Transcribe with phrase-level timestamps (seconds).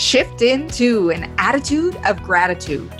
[0.00, 2.90] shift into an attitude of gratitude.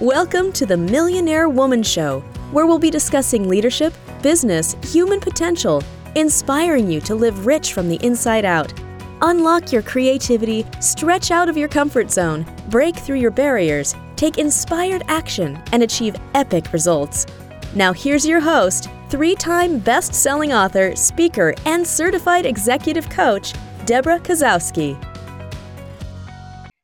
[0.00, 2.20] Welcome to the Millionaire Woman Show,
[2.52, 3.92] where we'll be discussing leadership,
[4.22, 5.82] business, human potential,
[6.14, 8.72] inspiring you to live rich from the inside out.
[9.20, 15.02] Unlock your creativity, stretch out of your comfort zone, break through your barriers, take inspired
[15.08, 17.26] action, and achieve epic results.
[17.74, 23.54] Now, here's your host, three time best selling author, speaker, and certified executive coach,
[23.86, 24.96] Debra Kasowski.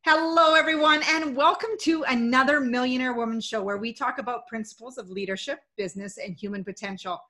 [0.04, 5.08] Hello, everyone, and welcome to another Millionaire Woman Show where we talk about principles of
[5.08, 7.20] leadership, business, and human potential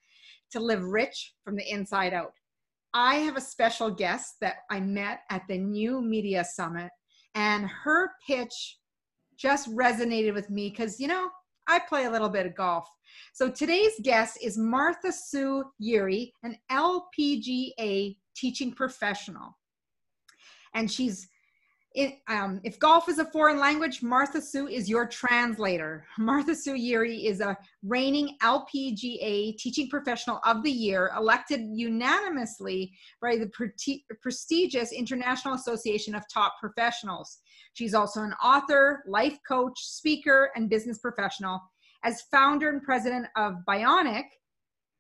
[0.53, 2.33] to live rich from the inside out.
[2.95, 6.89] I have a special guest that I met at the New Media Summit,
[7.35, 8.79] and her pitch
[9.37, 11.29] just resonated with me because, you know,
[11.69, 12.89] I play a little bit of golf.
[13.35, 19.59] So today's guest is Martha Sue Yeary, an LPGA teaching professional.
[20.75, 21.29] And she's
[22.29, 26.07] um, if golf is a foreign language, Martha Sue is your translator.
[26.19, 33.37] Martha Sue Yeary is a reigning LPGA Teaching Professional of the Year, elected unanimously by
[33.37, 37.39] the pre- prestigious International Association of Top Professionals.
[37.75, 41.61] She's also an author, life coach, speaker, and business professional.
[42.05, 44.25] As founder and president of Bionic,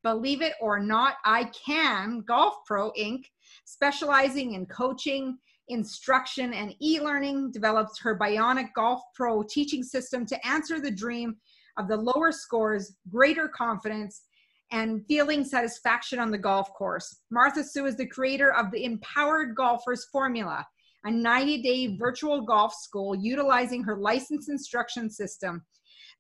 [0.03, 3.25] believe it or not, I can Golf Pro Inc.,
[3.65, 10.81] specializing in coaching instruction and e-learning develops her bionic golf pro teaching system to answer
[10.81, 11.37] the dream
[11.79, 14.23] of the lower scores greater confidence
[14.71, 17.21] and feeling satisfaction on the golf course.
[17.31, 20.67] Martha sue is the creator of the empowered golfers formula
[21.05, 25.63] a 90-day virtual golf school utilizing her licensed instruction system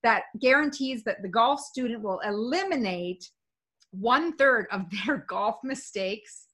[0.02, 3.30] that guarantees that the golf student will eliminate
[3.92, 6.46] one third of their golf mistakes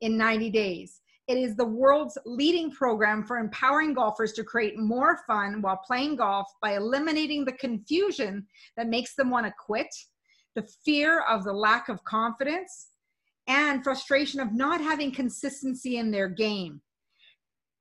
[0.00, 5.20] in 90 days it is the world's leading program for empowering golfers to create more
[5.26, 8.46] fun while playing golf by eliminating the confusion
[8.76, 9.92] that makes them want to quit,
[10.54, 12.88] the fear of the lack of confidence,
[13.48, 16.80] and frustration of not having consistency in their game.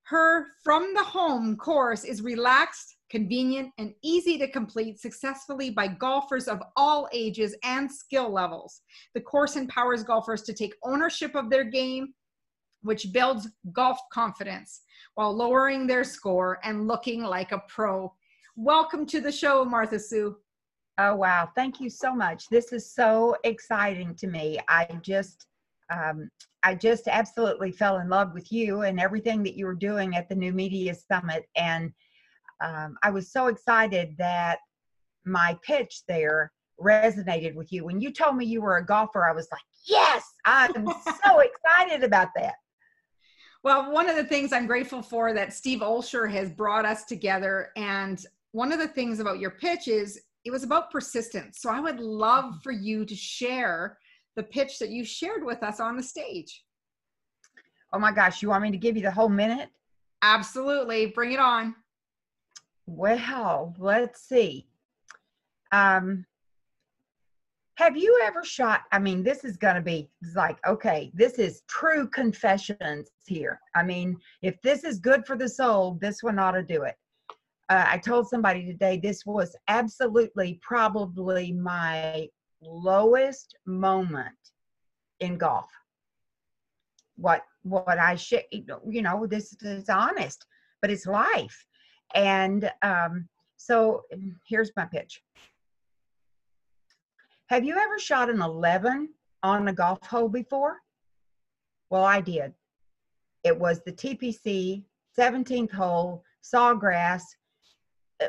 [0.03, 6.47] Her From the Home course is relaxed, convenient, and easy to complete successfully by golfers
[6.47, 8.81] of all ages and skill levels.
[9.15, 12.13] The course empowers golfers to take ownership of their game
[12.85, 14.81] which builds golf confidence
[15.15, 18.13] while lowering their score and looking like a pro.
[18.55, 20.37] Welcome to the show, Martha Sue.
[20.99, 21.49] Oh, wow.
[21.55, 22.47] Thank you so much.
[22.49, 24.59] This is so exciting to me.
[24.69, 25.47] I just,
[25.91, 26.29] um,
[26.63, 30.29] I just absolutely fell in love with you and everything that you were doing at
[30.29, 31.47] the New Media Summit.
[31.55, 31.91] And
[32.63, 34.59] um, I was so excited that
[35.25, 37.83] my pitch there resonated with you.
[37.83, 40.85] When you told me you were a golfer, I was like, yes, I'm
[41.23, 42.53] so excited about that.
[43.65, 47.71] Well, one of the things I'm grateful for that Steve Olsher has brought us together.
[47.75, 51.61] And one of the things about your pitch is it was about persistence.
[51.61, 53.97] So I would love for you to share
[54.35, 56.63] the pitch that you shared with us on the stage.
[57.91, 59.69] Oh my gosh, you want me to give you the whole minute?
[60.21, 61.07] Absolutely.
[61.07, 61.73] Bring it on.
[62.85, 64.67] Well, let's see.
[65.71, 66.27] Um,
[67.75, 68.81] have you ever shot?
[68.91, 73.59] I mean, this is going to be like, okay, this is true confessions here.
[73.75, 76.95] I mean, if this is good for the soul, this one ought to do it.
[77.69, 82.29] Uh, I told somebody today this was absolutely probably my
[82.61, 84.29] lowest moment
[85.19, 85.69] in golf.
[87.17, 90.45] What what I should you know this is honest,
[90.81, 91.65] but it's life,
[92.13, 93.27] and um,
[93.57, 94.03] so
[94.45, 95.23] here's my pitch.
[97.47, 99.09] Have you ever shot an 11
[99.43, 100.77] on a golf hole before?
[101.91, 102.53] Well, I did.
[103.43, 104.83] It was the TPC
[105.17, 107.21] 17th hole, sawgrass,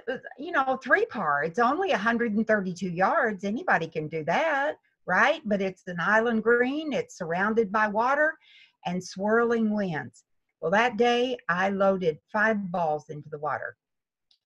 [0.07, 1.45] was, you know, three par.
[1.45, 3.45] It's only 132 yards.
[3.45, 4.75] Anybody can do that,
[5.07, 5.41] right?
[5.47, 8.37] But it's an island green, it's surrounded by water
[8.85, 10.25] and swirling winds.
[10.61, 13.77] Well, that day I loaded five balls into the water,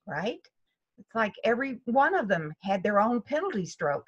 [0.07, 0.41] right?
[0.99, 4.07] It's like every one of them had their own penalty stroke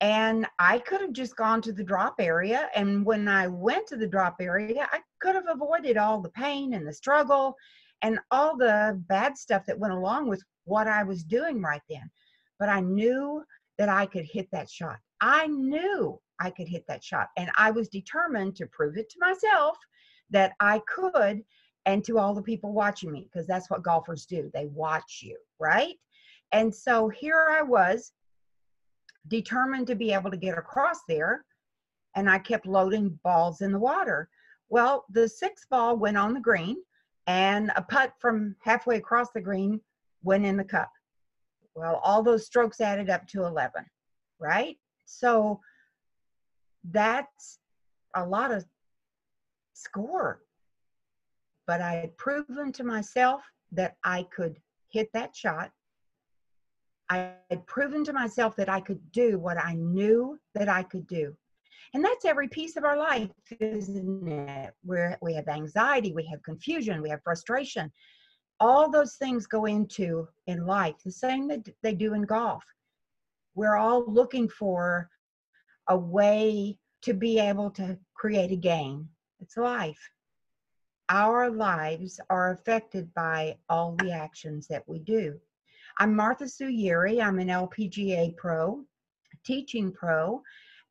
[0.00, 2.70] and I could have just gone to the drop area.
[2.74, 6.74] And when I went to the drop area, I could have avoided all the pain
[6.74, 7.54] and the struggle
[8.02, 12.10] and all the bad stuff that went along with what I was doing right then.
[12.58, 13.44] But I knew
[13.78, 14.98] that I could hit that shot.
[15.20, 17.28] I knew I could hit that shot.
[17.36, 19.76] And I was determined to prove it to myself
[20.30, 21.42] that I could
[21.86, 24.50] and to all the people watching me, because that's what golfers do.
[24.54, 25.96] They watch you, right?
[26.52, 28.12] And so here I was
[29.28, 31.44] determined to be able to get across there.
[32.14, 34.28] And I kept loading balls in the water.
[34.68, 36.76] Well, the sixth ball went on the green
[37.26, 39.80] and a putt from halfway across the green
[40.22, 40.90] went in the cup.
[41.74, 43.84] Well, all those strokes added up to 11,
[44.38, 44.76] right?
[45.04, 45.60] So
[46.90, 47.58] that's
[48.14, 48.64] a lot of
[49.74, 50.42] score.
[51.66, 54.58] But I had proven to myself that I could
[54.88, 55.70] hit that shot.
[57.10, 61.08] I had proven to myself that I could do what I knew that I could
[61.08, 61.36] do.
[61.92, 64.72] And that's every piece of our life, isn't it?
[64.84, 67.90] Where we have anxiety, we have confusion, we have frustration.
[68.60, 72.62] All those things go into in life, the same that they do in golf.
[73.56, 75.08] We're all looking for
[75.88, 79.08] a way to be able to create a game.
[79.40, 79.98] It's life.
[81.08, 85.40] Our lives are affected by all the actions that we do.
[86.00, 87.22] I'm Martha Sue Yeary.
[87.22, 88.82] I'm an LPGA pro,
[89.44, 90.40] teaching pro,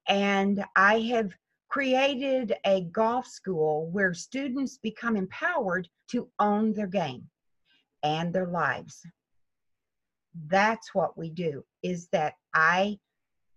[0.07, 1.31] and I have
[1.67, 7.27] created a golf school where students become empowered to own their game
[8.03, 9.01] and their lives.
[10.45, 12.99] That's what we do is that I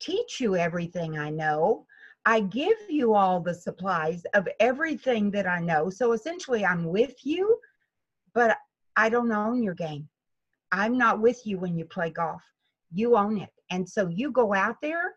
[0.01, 1.85] teach you everything I know.
[2.25, 5.91] I give you all the supplies of everything that I know.
[5.91, 7.59] So essentially I'm with you,
[8.33, 8.57] but
[8.97, 10.09] I don't own your game.
[10.73, 12.43] I'm not with you when you play golf.
[12.93, 13.51] You own it.
[13.71, 15.15] And so you go out there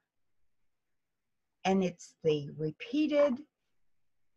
[1.63, 3.39] and it's the repeated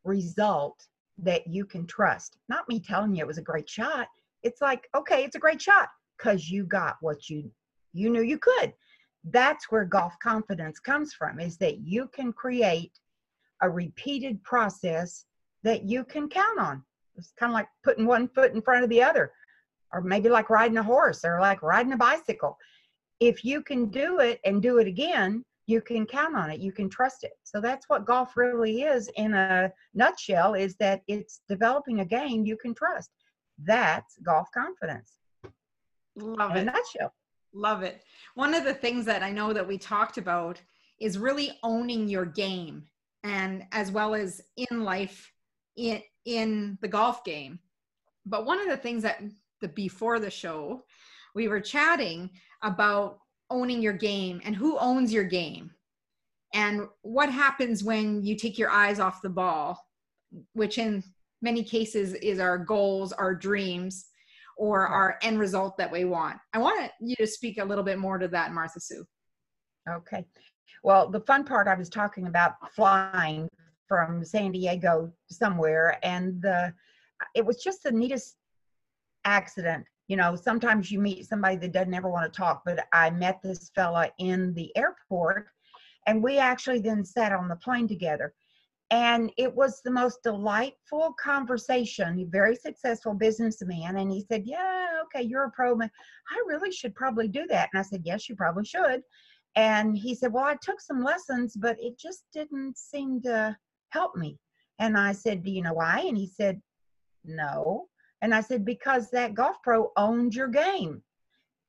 [0.04, 0.86] result
[1.18, 2.38] that you can trust.
[2.48, 4.08] Not me telling you it was a great shot.
[4.42, 7.50] It's like, okay, it's a great shot because you got what you
[7.92, 8.72] you knew you could.
[9.24, 12.92] That's where golf confidence comes from is that you can create
[13.60, 15.24] a repeated process
[15.64, 16.84] that you can count on.
[17.16, 19.32] It's kind of like putting one foot in front of the other,
[19.92, 22.56] or maybe like riding a horse or like riding a bicycle.
[23.20, 26.72] If you can do it and do it again, you can count on it you
[26.72, 27.32] can trust it.
[27.44, 32.46] So that's what golf really is in a nutshell is that it's developing a game
[32.46, 33.10] you can trust.
[33.62, 35.18] That's golf confidence.
[36.16, 36.62] Love in it.
[36.62, 37.12] a nutshell.
[37.52, 38.02] Love it.
[38.34, 40.60] One of the things that i know that we talked about
[40.98, 42.84] is really owning your game
[43.22, 45.32] and as well as in life
[45.76, 47.58] in in the golf game.
[48.24, 49.22] But one of the things that
[49.60, 50.82] the before the show
[51.34, 52.30] we were chatting
[52.62, 53.18] about
[53.50, 55.70] owning your game and who owns your game.
[56.54, 59.84] And what happens when you take your eyes off the ball
[60.52, 61.02] which in
[61.40, 64.06] many cases is our goals our dreams
[64.56, 66.36] or our end result that we want.
[66.52, 69.06] I want you to speak a little bit more to that martha sue.
[69.88, 70.26] Okay.
[70.82, 73.48] Well the fun part i was talking about flying
[73.86, 76.74] from san diego somewhere and the
[77.34, 78.37] it was just the neatest
[79.28, 83.10] accident you know, sometimes you meet somebody that doesn't ever want to talk, but I
[83.10, 85.48] met this fella in the airport
[86.06, 88.32] and we actually then sat on the plane together.
[88.90, 93.98] And it was the most delightful conversation, very successful businessman.
[93.98, 95.74] And he said, Yeah, okay, you're a pro.
[95.74, 95.90] Man.
[96.30, 97.68] I really should probably do that.
[97.70, 99.02] And I said, Yes, you probably should.
[99.56, 103.54] And he said, Well, I took some lessons, but it just didn't seem to
[103.90, 104.38] help me.
[104.78, 106.06] And I said, Do you know why?
[106.08, 106.62] And he said,
[107.26, 107.88] No.
[108.22, 111.02] And I said, because that golf pro owned your game.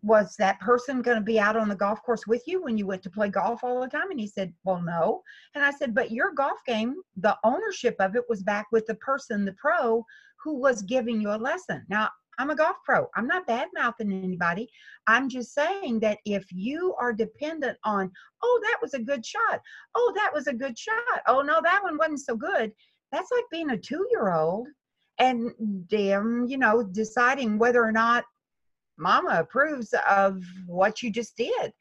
[0.01, 2.87] Was that person going to be out on the golf course with you when you
[2.87, 4.09] went to play golf all the time?
[4.11, 5.23] And he said, well, no.
[5.55, 8.95] And I said, but your golf game, the ownership of it was back with the
[8.95, 10.05] person, the pro,
[10.41, 11.85] who was giving you a lesson.
[11.89, 12.09] Now,
[12.39, 13.07] I'm a golf pro.
[13.15, 14.69] I'm not bad mouthing anybody.
[15.07, 18.09] I'm just saying that if you are dependent on,
[18.41, 19.61] oh, that was a good shot.
[19.93, 21.21] Oh, that was a good shot.
[21.27, 22.71] Oh, no, that one wasn't so good.
[23.11, 24.69] That's like being a two year old
[25.19, 25.51] and
[25.89, 28.23] them, you know, deciding whether or not
[28.97, 31.73] mama approves of what you just did.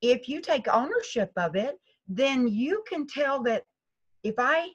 [0.00, 1.76] If you take ownership of it,
[2.08, 3.64] then you can tell that
[4.24, 4.68] if I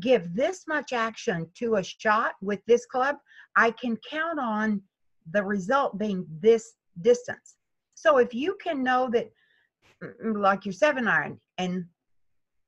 [0.00, 3.16] give this much action to a shot with this club,
[3.56, 4.80] I can count on
[5.32, 7.56] the result being this distance.
[7.94, 9.30] So if you can know that,
[10.02, 11.84] mm, like your seven iron and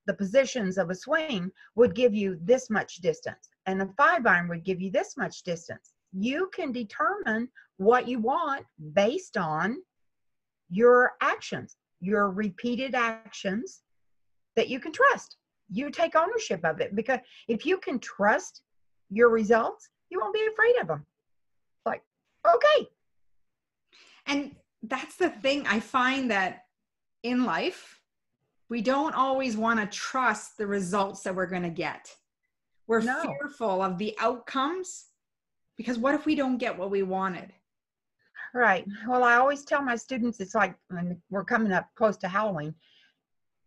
[0.07, 4.49] the positions of a swing would give you this much distance and a five iron
[4.49, 5.93] would give you this much distance.
[6.13, 9.79] You can determine what you want based on
[10.71, 13.83] your actions, your repeated actions
[14.57, 15.37] that you can trust.
[15.71, 18.63] You take ownership of it because if you can trust
[19.11, 21.07] your results, you won't be afraid of them.
[21.87, 22.03] Like,
[22.47, 22.89] okay.
[24.27, 26.65] And that's the thing I find that
[27.23, 28.01] in life,
[28.69, 32.15] we don't always want to trust the results that we're going to get.
[32.91, 33.23] We're no.
[33.39, 35.11] fearful of the outcomes
[35.77, 37.53] because what if we don't get what we wanted?
[38.53, 38.85] Right.
[39.07, 42.75] Well, I always tell my students it's like when we're coming up close to Halloween,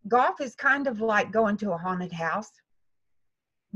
[0.09, 2.51] golf is kind of like going to a haunted house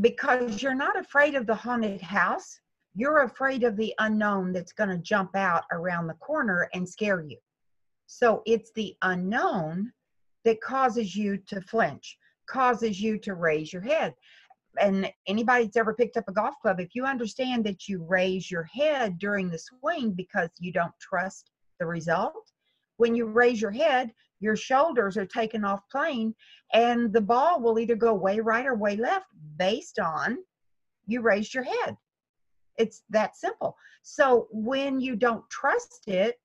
[0.02, 2.60] because you're not afraid of the haunted house.
[2.94, 7.22] you're afraid of the unknown that's going to jump out around the corner and scare
[7.22, 7.38] you.
[8.08, 9.94] So it's the unknown
[10.44, 14.14] that causes you to flinch, causes you to raise your head.
[14.80, 18.50] And anybody that's ever picked up a golf club, if you understand that you raise
[18.50, 22.52] your head during the swing because you don't trust the result,
[22.98, 26.34] when you raise your head, your shoulders are taken off plane
[26.74, 29.26] and the ball will either go way right or way left
[29.58, 30.38] based on
[31.08, 31.98] you raised your head.
[32.78, 33.76] It's that simple.
[34.04, 36.40] So when you don't trust it,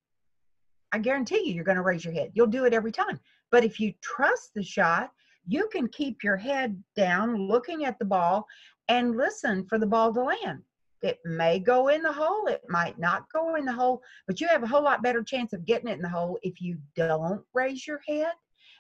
[0.93, 2.33] I guarantee you, you're going to raise your head.
[2.35, 3.21] You'll do it every time.
[3.51, 5.11] But if you trust the shot,
[5.47, 8.47] you can keep your head down, looking at the ball,
[8.89, 10.63] and listen for the ball to land.
[11.03, 14.47] It may go in the hole, it might not go in the hole, but you
[14.47, 17.43] have a whole lot better chance of getting it in the hole if you don't
[17.55, 18.33] raise your head.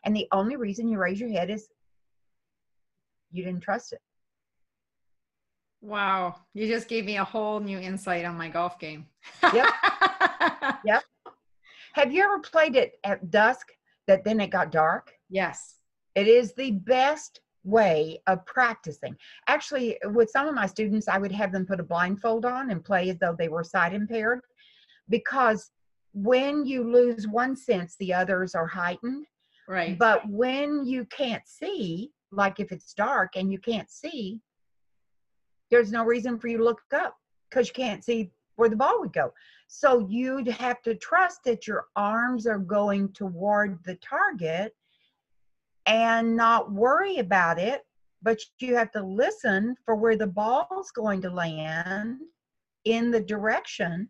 [0.04, 1.68] And the only reason you raise your head is
[3.32, 4.00] you didn't trust it.
[5.80, 6.36] Wow.
[6.54, 9.06] You just gave me a whole new insight on my golf game.
[9.42, 9.66] Yep.
[10.84, 11.02] yep.
[11.94, 13.66] Have you ever played it at dusk
[14.06, 15.12] that then it got dark?
[15.28, 15.80] Yes.
[16.14, 19.16] It is the best way of practicing.
[19.46, 22.84] Actually, with some of my students, I would have them put a blindfold on and
[22.84, 24.40] play as though they were sight impaired
[25.08, 25.70] because
[26.12, 29.26] when you lose one sense, the others are heightened.
[29.68, 29.98] Right.
[29.98, 34.40] But when you can't see, like if it's dark and you can't see,
[35.70, 37.16] there's no reason for you to look up
[37.48, 39.32] because you can't see where the ball would go.
[39.68, 44.74] So you'd have to trust that your arms are going toward the target
[45.86, 47.82] and not worry about it,
[48.22, 52.20] but you have to listen for where the ball's going to land
[52.84, 54.08] in the direction.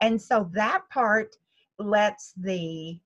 [0.00, 1.36] And so that part
[1.78, 3.00] lets the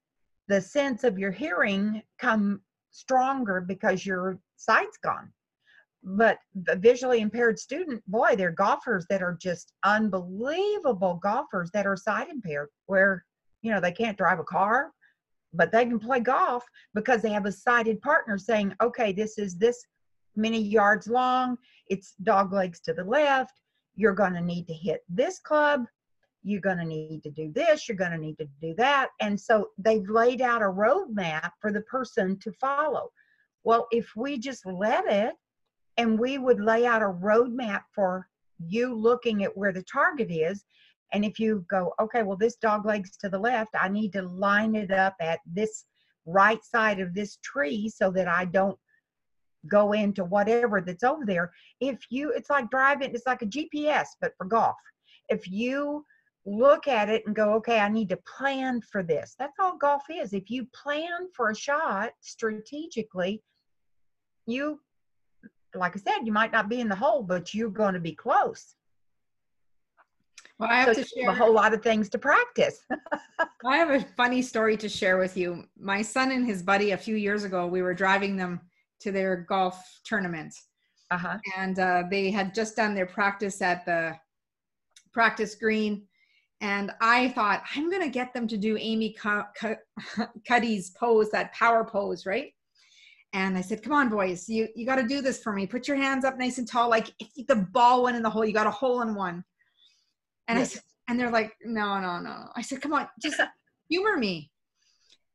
[0.47, 5.33] the sense of your hearing come stronger because your sight's gone.
[6.03, 11.97] But the visually impaired student, boy, they're golfers that are just unbelievable golfers that are
[11.97, 13.25] sight impaired, where
[13.63, 14.93] you know they can't drive a car,
[15.55, 19.57] but they can play golf because they have a sighted partner saying, okay, this is
[19.57, 19.87] this
[20.37, 21.57] many yards long,
[21.89, 23.61] it's dog legs to the left,
[23.95, 25.85] you're going to need to hit this club,
[26.43, 29.09] you're going to need to do this, you're going to need to do that.
[29.21, 33.11] And so they've laid out a roadmap for the person to follow.
[33.63, 35.35] Well, if we just let it
[35.97, 40.65] and we would lay out a roadmap for you looking at where the target is,
[41.15, 44.23] and if you go, okay, well, this dog legs to the left, I need to
[44.23, 45.85] line it up at this
[46.27, 48.77] right side of this tree so that I don't
[49.69, 51.53] go into whatever that's over there.
[51.81, 54.75] If you, it's like driving, it's like a GPS, but for golf.
[55.29, 56.05] If you
[56.47, 59.37] look at it and go, okay, I need to plan for this.
[59.39, 60.33] That's all golf is.
[60.33, 63.41] If you plan for a shot strategically,
[64.47, 64.81] you,
[65.77, 68.17] like I said, you might not be in the hole, but you're going to be
[68.17, 68.75] close.
[70.59, 72.79] Well, I have so to share a whole lot of things to practice.
[73.67, 75.65] I have a funny story to share with you.
[75.77, 78.61] My son and his buddy, a few years ago, we were driving them
[79.01, 80.55] to their golf tournament.
[81.11, 81.39] Uh-huh.
[81.57, 84.17] And uh, they had just done their practice at the
[85.13, 86.07] practice green.
[86.61, 89.17] And I thought, I'm going to get them to do Amy
[90.49, 92.53] Cuddy's pose, that power pose, right?
[93.33, 95.67] And I said, come on, boys, you, you got to do this for me.
[95.67, 96.89] Put your hands up nice and tall.
[96.89, 99.45] Like if the ball went in the hole, you got a hole in one.
[100.49, 100.71] And yes.
[100.71, 102.49] I said, and they're like, no, no, no.
[102.57, 103.41] I said, come on, just
[103.89, 104.51] humor me.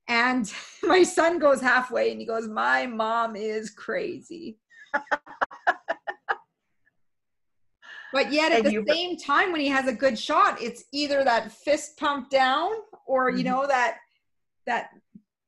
[0.08, 0.52] And
[0.84, 4.58] my son goes halfway and he goes, my mom is crazy.
[8.12, 10.84] but yet at and the you, same time, when he has a good shot, it's
[10.92, 12.72] either that fist pump down
[13.06, 13.38] or, mm-hmm.
[13.38, 13.98] you know, that,
[14.66, 14.90] that,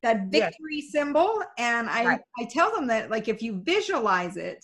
[0.04, 0.92] that victory yes.
[0.92, 1.42] symbol.
[1.58, 2.22] And I, right.
[2.40, 4.64] I tell them that like, if you visualize it,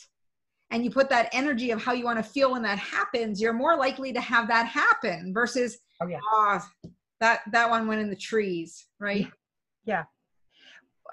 [0.72, 3.54] and you put that energy of how you want to feel when that happens, you're
[3.54, 6.20] more likely to have that happen versus oh, yeah.
[6.34, 6.62] oh
[7.20, 9.28] that that one went in the trees, right?
[9.86, 10.04] Yeah.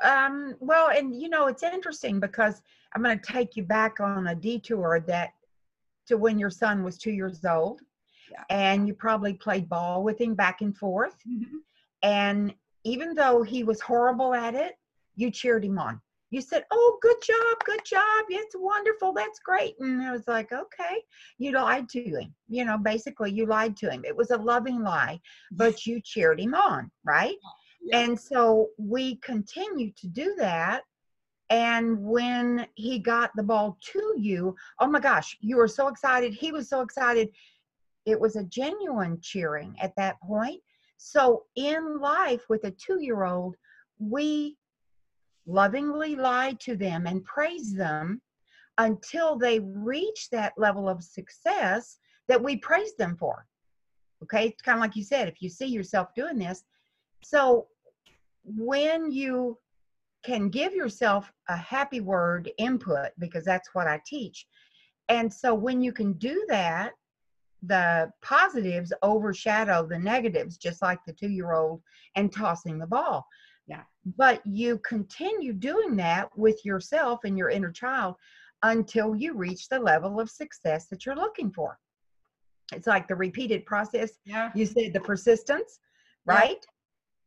[0.02, 2.60] Um, well, and you know, it's interesting because
[2.94, 5.30] I'm going to take you back on a detour that
[6.08, 7.80] to when your son was two years old,
[8.30, 8.42] yeah.
[8.50, 11.16] and you probably played ball with him back and forth.
[11.26, 11.58] Mm-hmm.
[12.02, 14.74] And even though he was horrible at it,
[15.16, 16.00] you cheered him on
[16.34, 18.24] you said, Oh, good job, good job.
[18.28, 19.12] It's wonderful.
[19.12, 19.76] That's great.
[19.78, 21.02] And I was like, Okay.
[21.38, 22.34] You lied to him.
[22.48, 24.04] You know, basically, you lied to him.
[24.04, 25.20] It was a loving lie,
[25.52, 27.36] but you cheered him on, right?
[27.86, 27.98] Yeah.
[27.98, 30.84] And so we continue to do that.
[31.50, 36.32] And when he got the ball to you, oh my gosh, you were so excited.
[36.32, 37.28] He was so excited.
[38.06, 40.62] It was a genuine cheering at that point.
[40.96, 43.54] So in life with a two year old,
[43.98, 44.56] we
[45.46, 48.20] lovingly lie to them and praise them
[48.78, 51.98] until they reach that level of success
[52.28, 53.46] that we praise them for.
[54.22, 56.64] Okay, it's kind of like you said, if you see yourself doing this.
[57.22, 57.66] So
[58.44, 59.58] when you
[60.24, 64.46] can give yourself a happy word input, because that's what I teach.
[65.08, 66.92] And so when you can do that,
[67.62, 71.82] the positives overshadow the negatives, just like the two year old
[72.16, 73.26] and tossing the ball.
[73.66, 73.82] Yeah.
[74.16, 78.16] But you continue doing that with yourself and your inner child
[78.62, 81.78] until you reach the level of success that you're looking for.
[82.72, 84.12] It's like the repeated process.
[84.24, 84.50] Yeah.
[84.54, 85.80] You said the persistence,
[86.26, 86.64] right?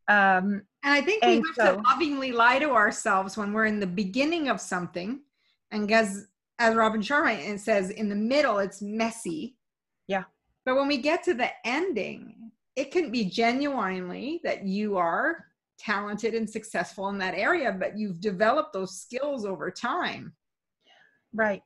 [0.08, 3.80] Um, And I think we have so- to lovingly lie to ourselves when we're in
[3.80, 5.20] the beginning of something.
[5.70, 6.26] And as
[6.60, 9.56] as Robin Sharma says, in the middle it's messy.
[10.08, 10.24] Yeah.
[10.64, 15.46] But when we get to the ending, it can be genuinely that you are
[15.78, 20.34] talented and successful in that area, but you've developed those skills over time.
[21.32, 21.62] Right.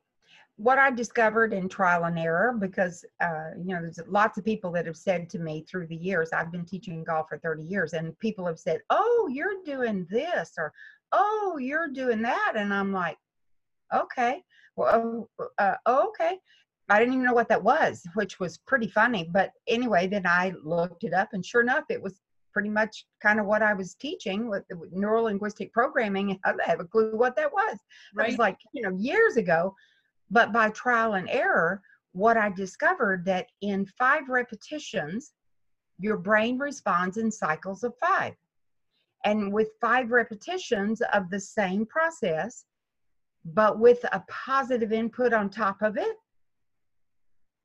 [0.57, 4.71] What I discovered in trial and error, because uh, you know, there's lots of people
[4.73, 7.95] that have said to me through the years, I've been teaching golf for 30 years,
[7.95, 10.73] and people have said, "Oh, you're doing this," or
[11.11, 13.17] "Oh, you're doing that," and I'm like,
[13.95, 14.43] "Okay,
[14.77, 16.39] well, uh, okay."
[16.89, 19.29] I didn't even know what that was, which was pretty funny.
[19.33, 22.21] But anyway, then I looked it up, and sure enough, it was
[22.53, 26.39] pretty much kind of what I was teaching with, with neuro linguistic programming.
[26.45, 27.79] I didn't have a clue what that was.
[28.19, 29.75] It was like, you know, years ago.
[30.31, 31.83] But by trial and error,
[32.13, 35.33] what I discovered that in five repetitions,
[35.99, 38.35] your brain responds in cycles of five.
[39.25, 42.65] And with five repetitions of the same process,
[43.45, 46.17] but with a positive input on top of it,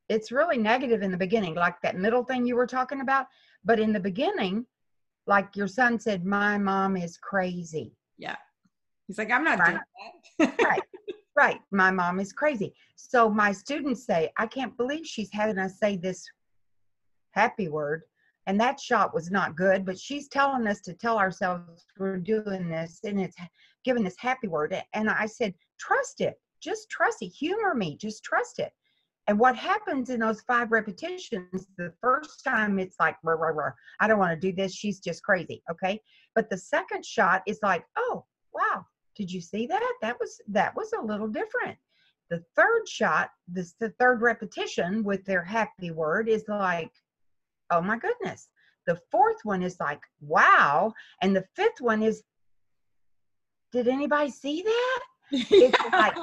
[0.09, 3.27] it's really negative in the beginning, like that middle thing you were talking about.
[3.65, 4.65] But in the beginning,
[5.27, 7.93] like your son said, my mom is crazy.
[8.17, 8.37] Yeah.
[9.07, 9.79] He's like, I'm not Right.
[10.39, 10.63] doing that.
[10.63, 10.83] right.
[11.35, 11.61] Right.
[11.69, 12.73] My mom is crazy.
[12.95, 16.25] So my students say i can't believe she's having us say this
[17.33, 18.01] happy word.
[18.47, 22.69] And that shot was not good but she's telling us to tell ourselves we're doing
[22.69, 23.35] this and it's
[23.83, 24.75] giving this happy word.
[24.93, 26.41] And i said trust it.
[26.59, 27.27] Just trust it.
[27.27, 27.97] Humor me.
[27.97, 28.71] Just trust it
[29.27, 33.71] and what happens in those five repetitions the first time it's like rah, rah, rah,
[33.99, 35.99] i don't want to do this she's just crazy okay?
[36.35, 38.85] But the second shot is like oh wow
[39.17, 39.93] did you see that?
[40.01, 41.77] That was that was a little different.
[42.29, 46.91] The third shot this the third repetition with their happy word is like
[47.71, 48.47] oh my goodness.
[48.85, 50.93] The fourth one is like wow.
[51.21, 52.23] And the fifth one is
[53.73, 55.03] did anybody see that?
[55.31, 56.15] It's like-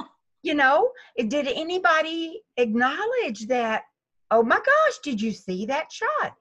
[0.44, 0.90] you know
[1.28, 3.82] did anybody acknowledge that
[4.30, 6.34] oh my gosh did you see that shot?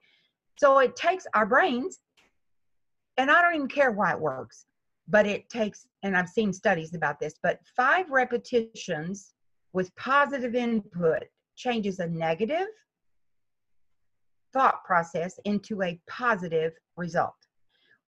[0.56, 1.98] So it takes our brains
[3.16, 4.66] and i don't even care why it works
[5.08, 9.34] but it takes and i've seen studies about this but five repetitions
[9.72, 11.24] with positive input
[11.56, 12.68] changes a negative
[14.52, 17.34] thought process into a positive result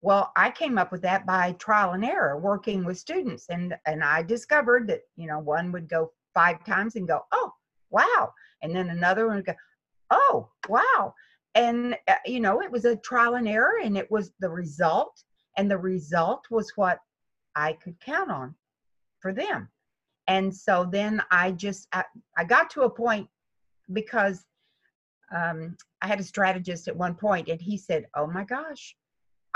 [0.02, 4.02] well i came up with that by trial and error working with students and and
[4.02, 7.52] i discovered that you know one would go five times and go oh
[7.90, 8.32] wow
[8.62, 9.54] and then another one would go
[10.10, 11.12] oh wow
[11.54, 15.22] and uh, you know it was a trial and error and it was the result
[15.56, 16.98] and the result was what
[17.56, 18.54] i could count on
[19.20, 19.68] for them
[20.28, 22.04] and so then i just i,
[22.36, 23.28] I got to a point
[23.92, 24.44] because
[25.34, 28.94] um, i had a strategist at one point and he said oh my gosh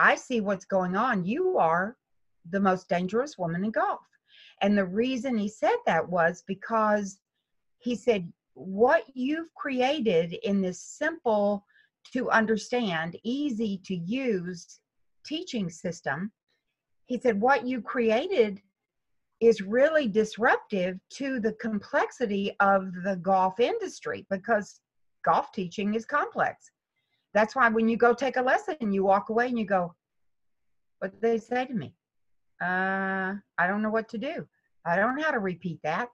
[0.03, 1.97] i see what's going on you are
[2.51, 4.01] the most dangerous woman in golf
[4.61, 7.19] and the reason he said that was because
[7.79, 11.65] he said what you've created in this simple
[12.12, 14.81] to understand easy to use
[15.25, 16.33] teaching system,
[17.07, 18.61] he said, what you created
[19.41, 24.81] is really disruptive to the complexity of the golf industry because
[25.25, 26.71] golf teaching is complex.
[27.35, 29.95] That's why when you go take a lesson, you walk away and you go,
[30.99, 31.95] What did they say to me?
[32.62, 34.47] Uh, I don't know what to do.
[34.85, 36.09] I don't know how to repeat that.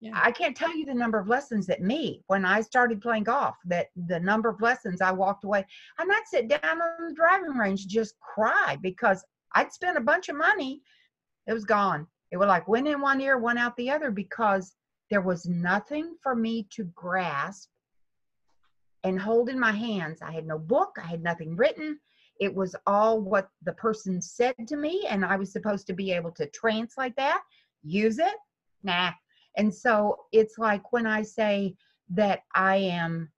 [0.00, 0.20] Yeah.
[0.20, 3.56] I can't tell you the number of lessons that me, when I started playing golf,
[3.66, 5.64] that the number of lessons I walked away,
[5.98, 10.28] and I'd sit down on the driving range, just cry because I'd spent a bunch
[10.28, 10.82] of money.
[11.46, 12.08] It was gone.
[12.32, 14.74] It was like went in one ear, one out the other because
[15.08, 17.68] there was nothing for me to grasp
[19.04, 20.20] and hold in my hands.
[20.22, 21.98] I had no book, I had nothing written.
[22.40, 26.12] It was all what the person said to me, and I was supposed to be
[26.12, 27.42] able to translate that,
[27.82, 28.34] use it.
[28.82, 29.12] Nah.
[29.56, 31.76] And so it's like when I say
[32.10, 33.30] that I am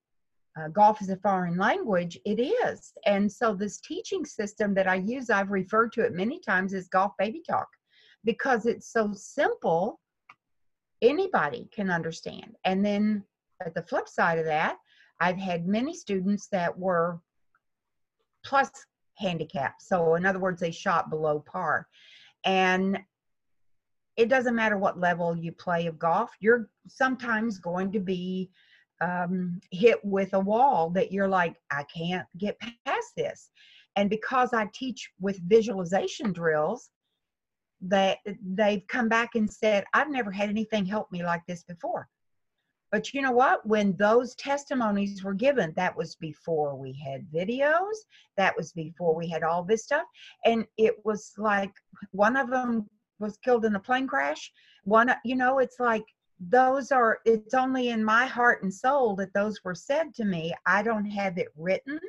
[0.57, 2.93] uh, golf is a foreign language, it is.
[3.05, 6.87] And so this teaching system that I use, I've referred to it many times as
[6.87, 7.67] golf baby talk
[8.23, 9.99] because it's so simple,
[11.01, 12.55] anybody can understand.
[12.63, 13.23] And then
[13.65, 14.77] at the flip side of that,
[15.19, 17.19] I've had many students that were
[18.43, 18.69] plus
[19.17, 19.75] handicap.
[19.79, 21.87] So, in other words, they shot below par.
[22.43, 22.99] And
[24.17, 28.49] it doesn't matter what level you play of golf, you're sometimes going to be
[29.01, 33.49] um, hit with a wall that you're like, I can't get past this.
[33.97, 36.89] And because I teach with visualization drills,
[37.81, 42.07] that they've come back and said, I've never had anything help me like this before.
[42.91, 43.65] But you know what?
[43.65, 47.95] When those testimonies were given, that was before we had videos,
[48.37, 50.05] that was before we had all this stuff.
[50.45, 51.71] And it was like
[52.11, 54.51] one of them was killed in a plane crash.
[54.83, 56.05] One, you know, it's like
[56.39, 60.53] those are, it's only in my heart and soul that those were said to me.
[60.67, 61.99] I don't have it written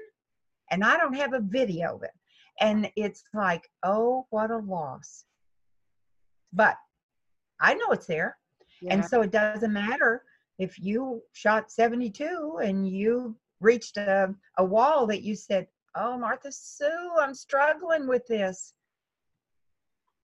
[0.70, 2.10] and I don't have a video of it.
[2.60, 5.24] And it's like, oh, what a loss.
[6.52, 6.76] But
[7.60, 8.36] I know it's there.
[8.80, 8.94] Yeah.
[8.94, 10.22] And so it doesn't matter
[10.58, 16.52] if you shot 72 and you reached a, a wall that you said, Oh, Martha
[16.52, 18.74] Sue, I'm struggling with this,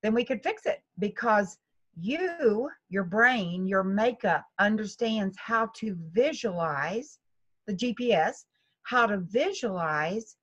[0.02, 1.58] then we could fix it because
[1.98, 7.18] you, your brain, your makeup understands how to visualize
[7.66, 8.44] the GPS,
[8.82, 10.36] how to visualize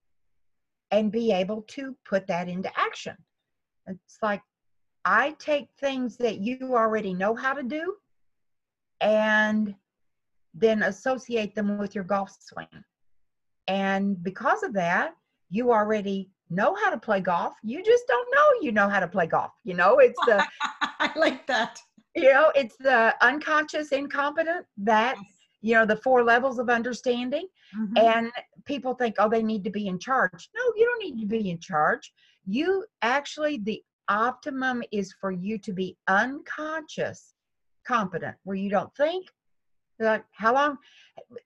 [0.91, 3.15] and be able to put that into action.
[3.87, 4.41] It's like
[5.05, 7.95] I take things that you already know how to do
[9.01, 9.75] and
[10.53, 12.83] then associate them with your golf swing.
[13.67, 15.13] And because of that,
[15.49, 17.53] you already know how to play golf.
[17.63, 19.51] You just don't know you know how to play golf.
[19.63, 20.45] You know, it's the
[20.81, 21.79] I like that.
[22.15, 25.15] You know, it's the unconscious incompetent that
[25.61, 27.97] you know the four levels of understanding mm-hmm.
[27.97, 28.31] and
[28.65, 31.49] people think oh they need to be in charge no you don't need to be
[31.49, 32.13] in charge
[32.45, 37.33] you actually the optimum is for you to be unconscious
[37.89, 39.25] competent where you don't think
[39.99, 40.77] like how long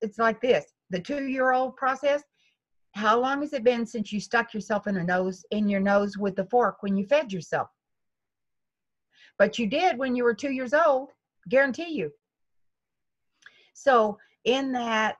[0.01, 2.21] it's like this the two year old process
[2.93, 6.17] how long has it been since you stuck yourself in a nose in your nose
[6.17, 7.67] with the fork when you fed yourself?
[9.39, 11.09] But you did when you were two years old
[11.49, 12.11] guarantee you.
[13.73, 15.15] So in that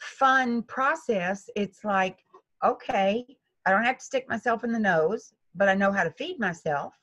[0.00, 2.18] fun process it's like
[2.62, 3.24] okay
[3.64, 6.38] i don't have to stick myself in the nose but i know how to feed
[6.38, 6.94] myself.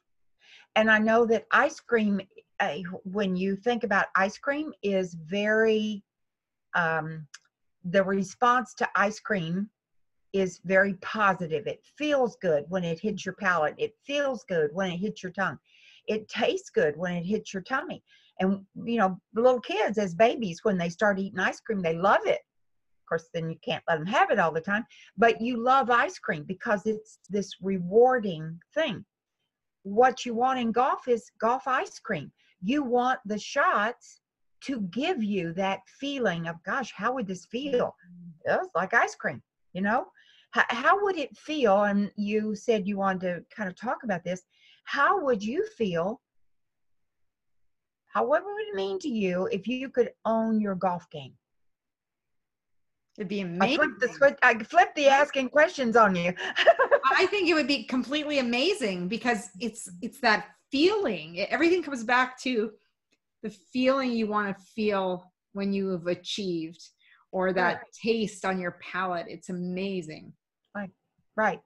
[0.76, 2.22] And i know that ice cream
[2.60, 6.04] uh, when you think about ice cream is very
[6.76, 7.28] um,
[7.86, 9.70] the response to ice cream
[10.34, 11.68] is very positive.
[11.68, 13.76] It feels good when it hits your palate.
[13.78, 15.60] It feels good when it hits your tongue.
[16.08, 18.04] It tastes good when it hits your tummy.
[18.40, 22.22] And you know little kids as babies when they start eating ice cream they love
[22.26, 22.40] it.
[22.40, 24.86] Of course then you can't let them have it all the time
[25.18, 29.06] but you love ice cream because it's this rewarding thing.
[29.84, 32.32] What you want in golf is golf ice cream
[32.64, 34.22] you want the shots
[34.62, 37.96] to give you that feeling of gosh how would this feel
[38.46, 39.42] it's like ice cream
[39.74, 40.06] you know
[40.52, 44.24] how, how would it feel and you said you wanted to kind of talk about
[44.24, 44.42] this
[44.86, 46.22] how would you feel
[48.08, 51.34] how what would it mean to you if you could own your golf game
[53.18, 53.80] It'd be amazing.
[53.80, 54.38] I flip the switch.
[54.42, 56.34] I flip the asking questions on you.
[57.16, 61.40] I think it would be completely amazing because it's it's that feeling.
[61.40, 62.72] Everything comes back to
[63.44, 66.84] the feeling you want to feel when you have achieved
[67.32, 67.86] or that right.
[67.94, 69.28] taste on your palate.
[69.30, 70.34] It's amazing.
[70.76, 70.90] Right.
[71.36, 71.60] Right.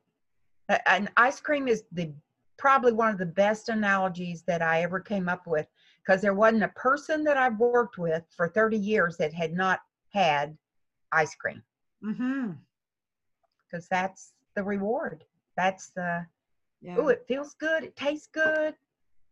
[0.87, 2.11] And ice cream is the
[2.57, 5.67] probably one of the best analogies that I ever came up with
[6.05, 9.79] because there wasn't a person that I've worked with for 30 years that had not
[10.13, 10.57] had
[11.13, 11.63] ice cream.
[12.03, 12.51] Mm-hmm.
[13.71, 15.23] Because that's the reward.
[15.55, 16.25] That's the,
[16.81, 16.95] yeah.
[16.97, 17.85] oh, it feels good.
[17.85, 18.75] It tastes good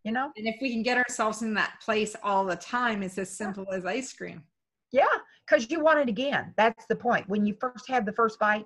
[0.06, 0.32] you know?
[0.38, 3.66] And if we can get ourselves in that place all the time it's as simple
[3.74, 4.44] as ice cream.
[4.92, 5.08] Yeah
[5.46, 6.54] because you want it again.
[6.58, 7.30] That's the point.
[7.30, 8.66] When you first have the first bite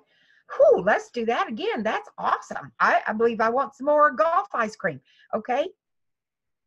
[0.56, 1.82] whew, let's do that again.
[1.82, 2.72] That's awesome.
[2.78, 5.00] I, I believe i want some more golf ice cream
[5.34, 5.66] okay?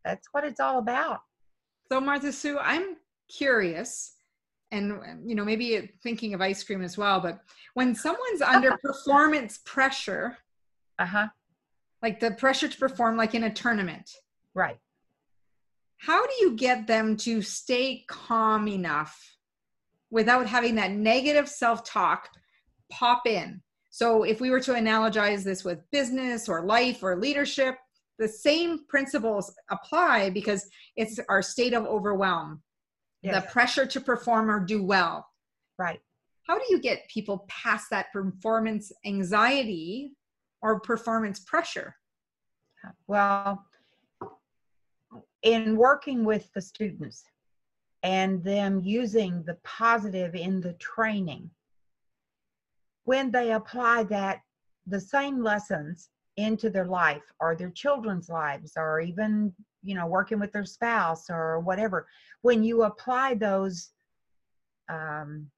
[0.04, 1.22] That's what it's all about.
[1.90, 2.98] So martha sue i'm
[3.30, 4.14] curious
[4.72, 7.40] and you know maybe thinking of ice cream as well but
[7.76, 10.38] when someone's under performance pressure
[11.00, 11.28] uh-huh.
[12.02, 14.10] like the pressure to perform like in a tournament
[14.54, 14.78] Right.
[15.98, 19.38] How do you get them to stay calm enough
[20.12, 22.30] without having that negative self talk
[22.92, 23.62] pop in?
[23.89, 27.78] So, if we were to analogize this with business or life or leadership,
[28.20, 32.62] the same principles apply because it's our state of overwhelm,
[33.22, 33.36] yes.
[33.36, 35.28] the pressure to perform or do well.
[35.78, 36.00] Right.
[36.48, 40.12] How do you get people past that performance anxiety
[40.62, 41.96] or performance pressure?
[43.08, 43.66] Well,
[45.43, 47.25] in working with the students
[48.01, 51.49] and them using the positive in the training.
[53.06, 54.41] When they apply that,
[54.88, 59.53] the same lessons into their life or their children's lives or even,
[59.84, 62.08] you know, working with their spouse or whatever,
[62.41, 63.91] when you apply those,
[64.89, 65.49] um,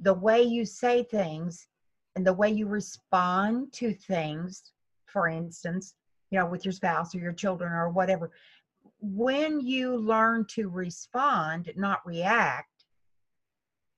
[0.00, 1.66] the way you say things
[2.14, 4.72] and the way you respond to things,
[5.06, 5.94] for instance,
[6.30, 8.30] you know, with your spouse or your children or whatever,
[9.12, 12.86] when you learn to respond, not react,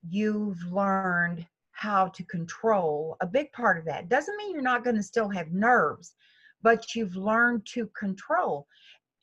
[0.09, 4.09] you've learned how to control a big part of that.
[4.09, 6.15] Doesn't mean you're not going to still have nerves,
[6.63, 8.67] but you've learned to control.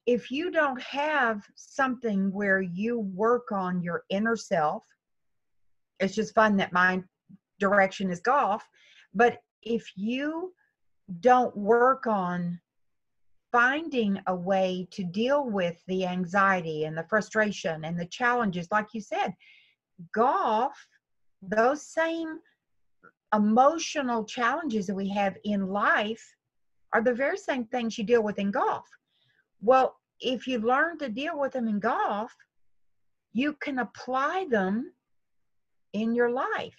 [0.05, 4.85] If you don't have something where you work on your inner self,
[5.99, 7.03] it's just fun that my
[7.59, 8.63] direction is golf.
[9.13, 10.53] But if you
[11.19, 12.59] don't work on
[13.53, 18.87] finding a way to deal with the anxiety and the frustration and the challenges, like
[18.93, 19.31] you said,
[20.13, 20.73] golf,
[21.41, 22.39] those same
[23.33, 26.35] emotional challenges that we have in life
[26.93, 28.85] are the very same things you deal with in golf.
[29.61, 32.35] Well, if you learn to deal with them in golf,
[33.33, 34.91] you can apply them
[35.93, 36.75] in your life.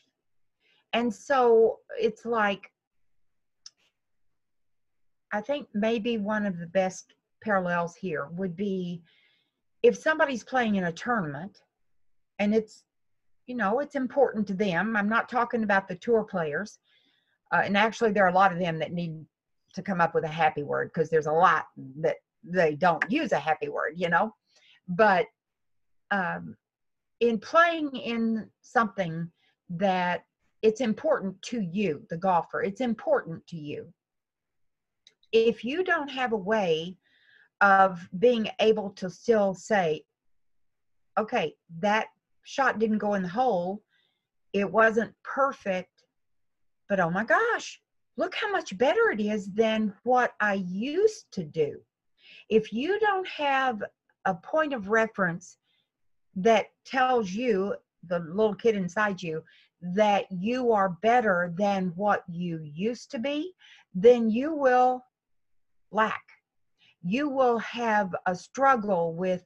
[0.93, 2.71] And so it's like
[5.35, 9.03] I think maybe one of the best parallels here would be
[9.83, 11.61] if somebody's playing in a tournament
[12.39, 12.85] and it's
[13.49, 14.97] you know it's important to them.
[14.97, 16.79] I'm not talking about the tour players
[17.53, 19.27] uh, and actually there are a lot of them that need
[19.75, 21.65] to come up with a happy word because there's a lot
[21.99, 24.33] that they don't use a happy word you know?
[24.87, 25.27] But
[26.13, 26.57] um,
[27.19, 29.29] in playing in something
[29.69, 30.27] that
[30.63, 33.93] it's important to you the golfer it's important to you
[35.35, 36.97] if you don't have a way
[37.61, 40.05] of being able to still say,
[41.19, 42.07] okay, that
[42.45, 43.83] shot didn't go in the hole,
[44.53, 46.05] it wasn't perfect,
[46.89, 47.81] but oh my gosh,
[48.17, 51.81] look how much better it is than what I used to do.
[52.49, 53.83] If you don't have
[54.27, 55.59] a point of reference
[56.37, 57.75] that tells you,
[58.07, 59.43] the little kid inside you,
[59.83, 63.53] that you are better than what you used to be,
[63.95, 65.03] then you will
[65.95, 66.23] lack.
[67.03, 69.45] You will have a struggle with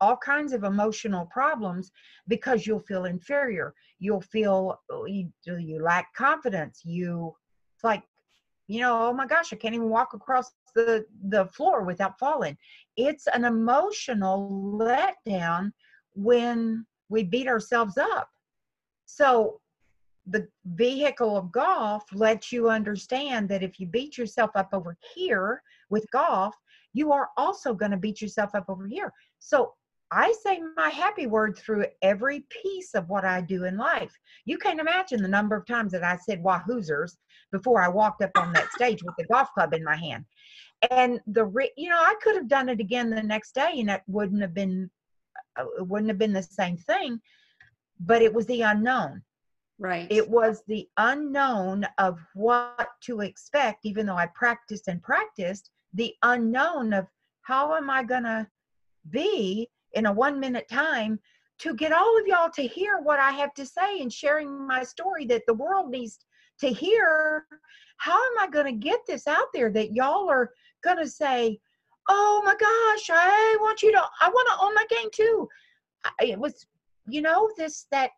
[0.00, 1.92] all kinds of emotional problems
[2.26, 3.72] because you'll feel inferior.
[4.00, 6.80] You'll feel oh, you, you lack confidence.
[6.84, 7.34] You,
[7.76, 8.02] it's like,
[8.66, 12.56] you know, oh my gosh, I can't even walk across the, the floor without falling.
[12.96, 15.70] It's an emotional letdown
[16.14, 18.28] when we beat ourselves up.
[19.06, 19.60] So
[20.26, 25.62] the vehicle of golf lets you understand that if you beat yourself up over here
[25.90, 26.54] with golf,
[26.92, 29.12] you are also going to beat yourself up over here.
[29.38, 29.74] So
[30.12, 34.12] I say my happy word through every piece of what I do in life.
[34.44, 37.16] You can't imagine the number of times that I said wahoozers
[37.50, 40.26] before I walked up on that stage with the golf club in my hand.
[40.90, 44.02] And the you know I could have done it again the next day and it
[44.06, 44.90] wouldn't have been
[45.58, 47.20] uh, it wouldn't have been the same thing,
[48.00, 49.22] but it was the unknown
[49.78, 50.06] Right.
[50.10, 56.14] It was the unknown of what to expect, even though I practiced and practiced, the
[56.22, 57.06] unknown of
[57.42, 58.46] how am I going to
[59.10, 61.18] be in a one minute time
[61.58, 64.82] to get all of y'all to hear what I have to say and sharing my
[64.82, 66.18] story that the world needs
[66.60, 67.46] to hear.
[67.98, 70.50] How am I going to get this out there that y'all are
[70.82, 71.58] going to say,
[72.08, 75.48] oh my gosh, I want you to, I want to own my game too.
[76.20, 76.66] It was,
[77.06, 78.10] you know, this, that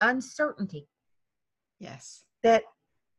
[0.00, 0.88] uncertainty.
[1.78, 2.24] Yes.
[2.42, 2.64] That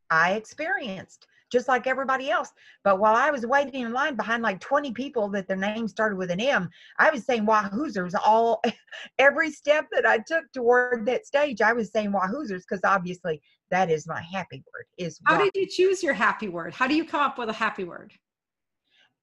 [0.10, 2.52] I experienced just like everybody else.
[2.84, 6.18] But while I was waiting in line behind like 20 people that their name started
[6.18, 8.62] with an M, I was saying Wahoo'sers all
[9.20, 11.62] every step that I took toward that stage.
[11.62, 14.86] I was saying Wahoo'sers because obviously that is my happy word.
[14.98, 16.74] Is how did you choose your happy word?
[16.74, 18.13] How do you come up with a happy word?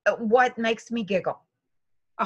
[0.07, 1.41] Uh, what makes me giggle?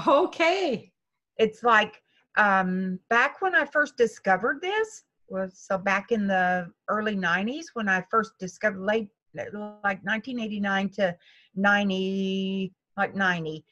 [0.06, 0.92] Okay.
[1.36, 2.02] It's like
[2.36, 7.88] um, back when I first discovered this, was so back in the early 90s when
[7.88, 11.16] I first discovered late like 1989 to
[11.54, 13.64] 90 like 90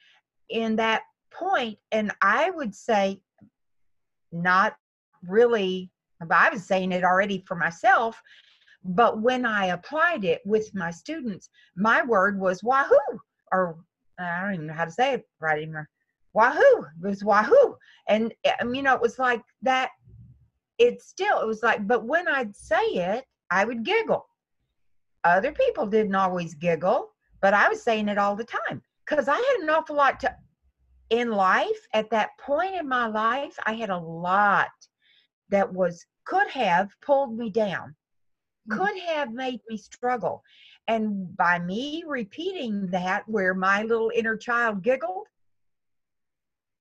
[0.51, 3.21] in that point and I would say
[4.33, 4.77] not
[5.27, 5.91] really
[6.31, 8.23] I was saying it already for myself
[8.85, 13.19] but when I applied it with my students my word was wahoo
[13.51, 13.79] or
[14.19, 15.89] I don't even know how to say it right anymore.
[16.33, 17.77] Wahoo it was wahoo.
[18.09, 19.91] And um, you know it was like that
[20.79, 24.27] it still it was like but when i'd say it i would giggle
[25.25, 27.09] other people didn't always giggle
[27.41, 30.35] but i was saying it all the time because i had an awful lot to
[31.11, 34.69] in life, at that point in my life, I had a lot
[35.51, 37.95] that was could have pulled me down,
[38.69, 38.77] Mhm.
[38.77, 40.43] could have made me struggle.
[40.89, 45.29] And by me repeating that, where my little inner child giggled,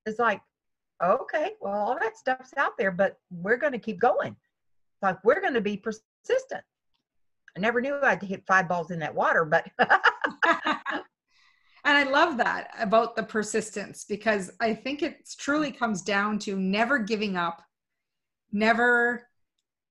[0.06, 0.42] it's like,
[1.04, 4.36] okay, well, all that stuff's out there, but we're going to keep going.
[5.02, 6.64] Like, we're going to be persistent.
[7.56, 9.66] I never knew I'd hit five balls in that water, but
[11.86, 16.58] and I love that about the persistence because I think it truly comes down to
[16.58, 17.62] never giving up,
[18.52, 19.28] never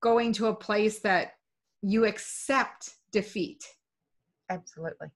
[0.03, 1.33] going to a place that
[1.81, 3.65] you accept defeat,
[4.51, 5.09] absolutely.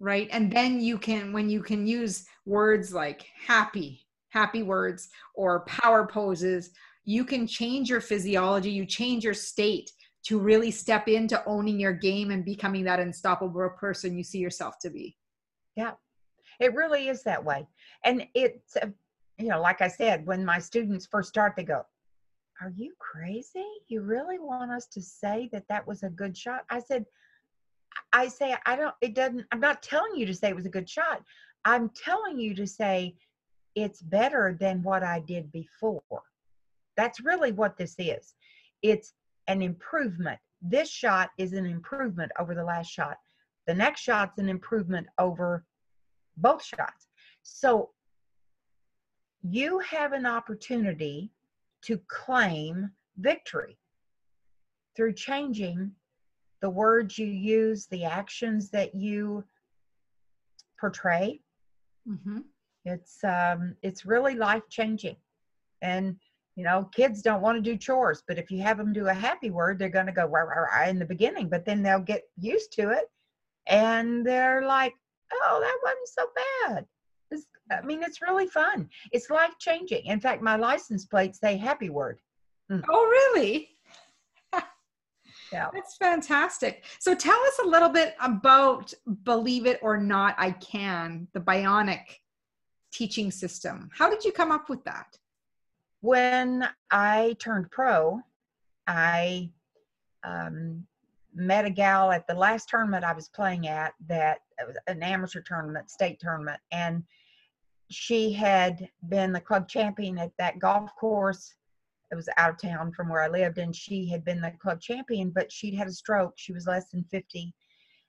[0.00, 0.28] right?
[0.32, 4.05] And then you can, when you can use words like happy,
[4.36, 6.70] happy words, or power poses,
[7.04, 9.90] you can change your physiology, you change your state
[10.24, 14.74] to really step into owning your game and becoming that unstoppable person you see yourself
[14.80, 15.16] to be.
[15.76, 15.92] Yeah,
[16.60, 17.66] it really is that way.
[18.04, 18.88] And it's, uh,
[19.38, 21.82] you know, like I said, when my students first start, they go,
[22.60, 23.66] Are you crazy?
[23.88, 26.64] You really want us to say that that was a good shot?
[26.68, 27.06] I said,
[28.12, 30.76] I say, I don't, it doesn't, I'm not telling you to say it was a
[30.76, 31.22] good shot.
[31.64, 33.14] I'm telling you to say
[33.76, 36.02] it's better than what I did before.
[36.96, 38.34] That's really what this is.
[38.82, 39.12] It's
[39.46, 40.38] an improvement.
[40.62, 43.18] This shot is an improvement over the last shot.
[43.66, 45.64] The next shot's an improvement over
[46.38, 47.06] both shots.
[47.42, 47.90] So
[49.42, 51.30] you have an opportunity
[51.82, 53.76] to claim victory
[54.96, 55.92] through changing
[56.62, 59.44] the words you use, the actions that you
[60.80, 61.40] portray.
[62.08, 62.38] Mm-hmm.
[62.86, 65.16] It's um, it's really life changing,
[65.82, 66.16] and
[66.54, 69.14] you know, kids don't want to do chores, but if you have them do a
[69.14, 72.00] happy word, they're going to go rah, rah, rah in the beginning, but then they'll
[72.00, 73.10] get used to it,
[73.66, 74.94] and they're like,
[75.32, 76.26] oh, that wasn't so
[76.68, 76.86] bad.
[77.30, 78.88] It's, I mean, it's really fun.
[79.12, 80.06] It's life changing.
[80.06, 82.20] In fact, my license plates say happy word.
[82.70, 83.70] Oh, really?
[85.52, 85.68] Yeah.
[85.72, 86.82] That's fantastic.
[86.98, 92.00] So tell us a little bit about Believe It or Not, I Can, the bionic
[92.96, 93.90] teaching system.
[93.92, 95.18] How did you come up with that?
[96.00, 98.20] When I turned pro,
[98.86, 99.50] I
[100.24, 100.86] um,
[101.34, 105.42] met a gal at the last tournament I was playing at that was an amateur
[105.42, 107.02] tournament, state tournament, and
[107.90, 111.54] she had been the club champion at that golf course.
[112.10, 114.80] It was out of town from where I lived, and she had been the club
[114.80, 116.34] champion, but she'd had a stroke.
[116.36, 117.52] She was less than 50.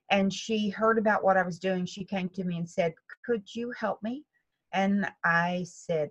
[0.10, 1.86] And she heard about what I was doing.
[1.86, 2.94] She came to me and said,
[3.26, 4.24] Could you help me?
[4.74, 6.10] And I said,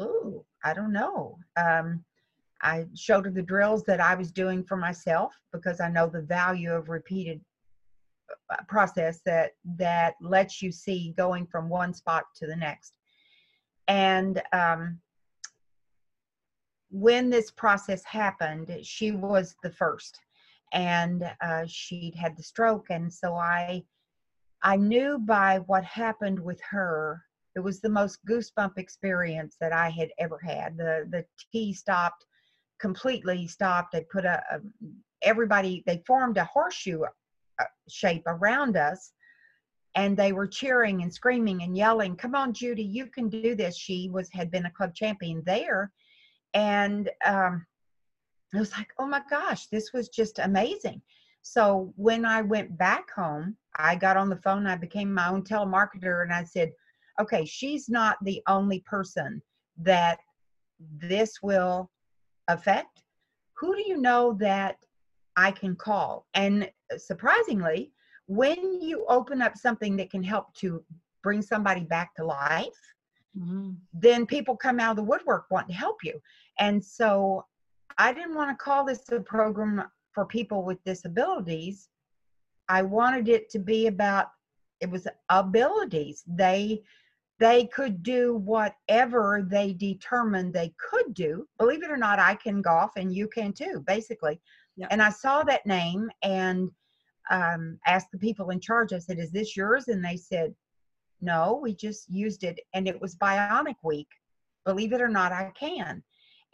[0.00, 1.38] Ooh, I don't know.
[1.56, 2.04] Um,
[2.62, 6.22] I showed her the drills that I was doing for myself because I know the
[6.22, 7.40] value of repeated
[8.50, 12.96] uh, process that that lets you see going from one spot to the next.
[13.88, 15.00] And um,
[16.90, 20.18] when this process happened, she was the first,
[20.72, 23.84] and uh, she'd had the stroke, and so I
[24.62, 27.22] I knew by what happened with her
[27.56, 30.76] it was the most goosebump experience that I had ever had.
[30.76, 32.24] The the tee stopped
[32.78, 33.92] completely stopped.
[33.92, 34.60] They put a, a
[35.22, 39.12] everybody they formed a horseshoe uh, shape around us
[39.94, 43.76] and they were cheering and screaming and yelling come on judy you can do this
[43.76, 45.90] she was had been a club champion there
[46.52, 47.64] and um
[48.54, 51.00] i was like oh my gosh this was just amazing
[51.40, 55.42] so when i went back home i got on the phone i became my own
[55.42, 56.70] telemarketer and i said
[57.20, 59.42] okay she's not the only person
[59.78, 60.18] that
[60.98, 61.90] this will
[62.48, 63.02] affect.
[63.58, 64.76] Who do you know that
[65.36, 66.26] i can call?
[66.34, 67.92] And surprisingly
[68.28, 70.82] when you open up something that can help to
[71.22, 72.66] bring somebody back to life
[73.38, 73.70] mm-hmm.
[73.92, 76.20] then people come out of the woodwork wanting to help you.
[76.58, 77.44] And so
[77.98, 81.88] i didn't want to call this a program for people with disabilities.
[82.68, 84.28] I wanted it to be about
[84.80, 86.22] it was abilities.
[86.26, 86.82] They
[87.38, 91.46] they could do whatever they determined they could do.
[91.58, 94.40] Believe it or not i can golf and you can too basically.
[94.90, 96.70] And i saw that name and
[97.30, 99.88] um, asked the people in charge i said is this yours?
[99.88, 100.54] And they said
[101.20, 104.08] no we just used it and it was bionic week.
[104.64, 106.02] Believe it or not i can.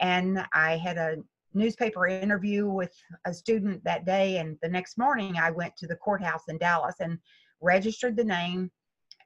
[0.00, 1.16] And i had a
[1.54, 2.94] newspaper interview with
[3.26, 6.96] a student that day and the next morning i went to the courthouse in dallas
[7.00, 7.18] and
[7.60, 8.70] registered the name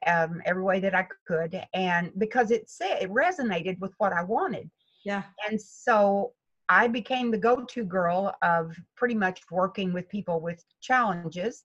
[0.05, 4.23] um, every way that i could and because it said it resonated with what i
[4.23, 4.69] wanted.
[5.05, 5.23] Yeah.
[5.47, 6.33] and so
[6.69, 11.63] I became the go to girl of pretty much working with people with challenges.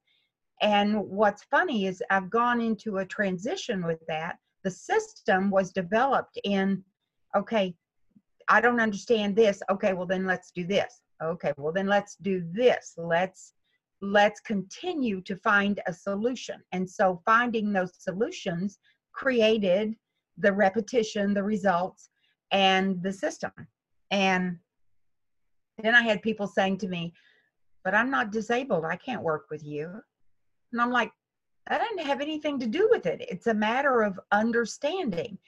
[0.60, 4.38] And what's funny is I've gone into a transition with that.
[4.62, 6.84] The system was developed in
[7.34, 7.74] okay
[8.48, 9.62] i don't understand this.
[9.70, 11.00] Okay well then let's do this.
[11.22, 12.94] Okay well then let's do this.
[12.96, 13.54] Let's
[14.02, 18.78] let's continue to find a solution and so finding those solutions
[19.12, 19.94] created
[20.38, 22.10] the repetition the results
[22.50, 23.52] and the system
[24.10, 24.58] and
[25.82, 27.12] then i had people saying to me
[27.84, 29.88] but i'm not disabled i can't work with you
[30.72, 31.12] and i'm like
[31.68, 33.24] that doesn't have anything to do with it.
[33.28, 35.38] It's a matter of understanding.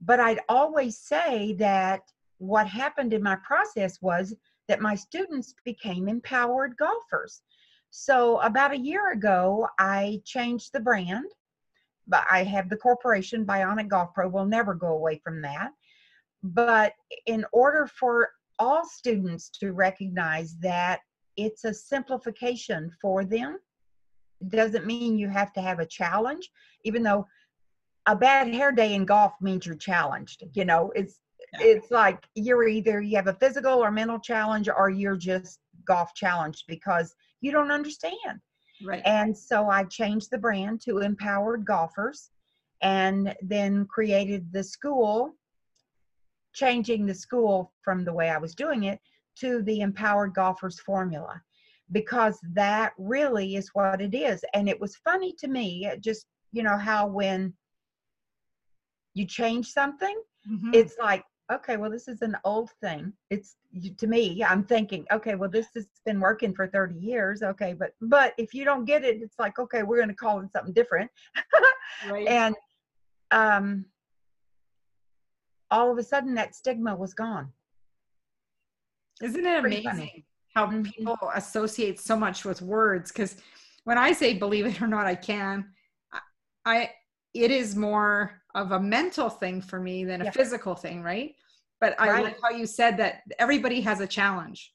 [0.00, 2.00] But I'd always say that
[2.38, 4.34] what happened in my process was
[4.68, 7.42] that my students became empowered golfers.
[7.98, 11.24] So about a year ago, I changed the brand.
[12.06, 14.28] But I have the corporation Bionic Golf Pro.
[14.28, 15.70] We'll never go away from that.
[16.42, 16.92] But
[17.24, 18.28] in order for
[18.58, 21.00] all students to recognize that
[21.38, 23.58] it's a simplification for them
[24.48, 26.50] doesn't mean you have to have a challenge,
[26.84, 27.26] even though
[28.04, 30.44] a bad hair day in golf means you're challenged.
[30.52, 31.18] You know, it's
[31.54, 36.14] it's like you're either you have a physical or mental challenge or you're just golf
[36.14, 38.40] challenged because you don't understand.
[38.84, 39.02] Right.
[39.04, 42.30] And so I changed the brand to Empowered Golfers
[42.82, 45.34] and then created the school,
[46.52, 49.00] changing the school from the way I was doing it
[49.40, 51.40] to the Empowered Golfers formula
[51.92, 54.44] because that really is what it is.
[54.54, 57.54] And it was funny to me, just, you know, how when
[59.14, 60.20] you change something,
[60.50, 60.74] mm-hmm.
[60.74, 63.12] it's like, okay, well, this is an old thing.
[63.30, 63.56] It's
[63.98, 67.42] to me, I'm thinking, okay, well, this has been working for 30 years.
[67.42, 70.40] Okay, but but if you don't get it, it's like, okay, we're going to call
[70.40, 71.10] it something different.
[72.10, 72.26] right.
[72.26, 72.54] And
[73.30, 73.84] um,
[75.70, 77.52] all of a sudden, that stigma was gone.
[79.22, 79.98] Isn't it Pretty amazing?
[80.08, 80.26] Funny
[80.56, 80.82] how mm-hmm.
[80.82, 83.36] people associate so much with words because
[83.84, 85.66] when i say believe it or not i can
[86.64, 86.90] i
[87.34, 90.30] it is more of a mental thing for me than a yeah.
[90.32, 91.34] physical thing right?
[91.80, 94.72] But i like how you said that everybody has a challenge.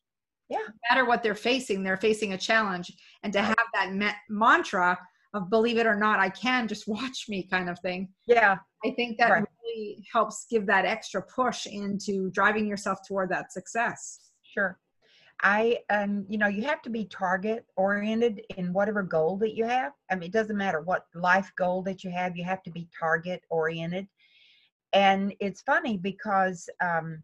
[0.49, 0.59] Yeah.
[0.59, 2.93] No matter what they're facing they're facing a challenge.
[3.23, 3.47] And to right.
[3.47, 4.97] have that ma- mantra
[5.33, 8.09] of believe it or not i can just watch me kind of thing.
[8.27, 8.57] Yeah.
[8.85, 9.45] I think that right.
[9.63, 14.31] really helps give that extra push into driving yourself toward that success.
[14.43, 14.79] Sure
[15.43, 19.65] I, um, you know, you have to be target oriented in whatever goal that you
[19.65, 19.93] have.
[20.09, 22.87] I mean, it doesn't matter what life goal that you have, you have to be
[22.97, 24.07] target oriented.
[24.93, 27.23] And it's funny because um,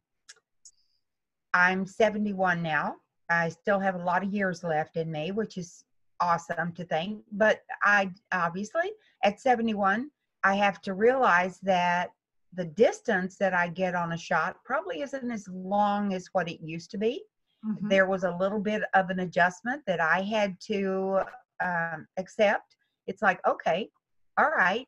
[1.53, 2.95] I'm 71 now.
[3.29, 5.83] I still have a lot of years left in me, which is
[6.19, 7.21] awesome to think.
[7.31, 8.91] But I obviously,
[9.23, 10.09] at 71,
[10.43, 12.11] I have to realize that
[12.53, 16.61] the distance that I get on a shot probably isn't as long as what it
[16.61, 17.21] used to be
[17.65, 17.89] Mm-hmm.
[17.89, 21.21] There was a little bit of an adjustment that I had to
[21.63, 22.75] um, accept.
[23.07, 23.89] It's like, okay,
[24.37, 24.87] all right.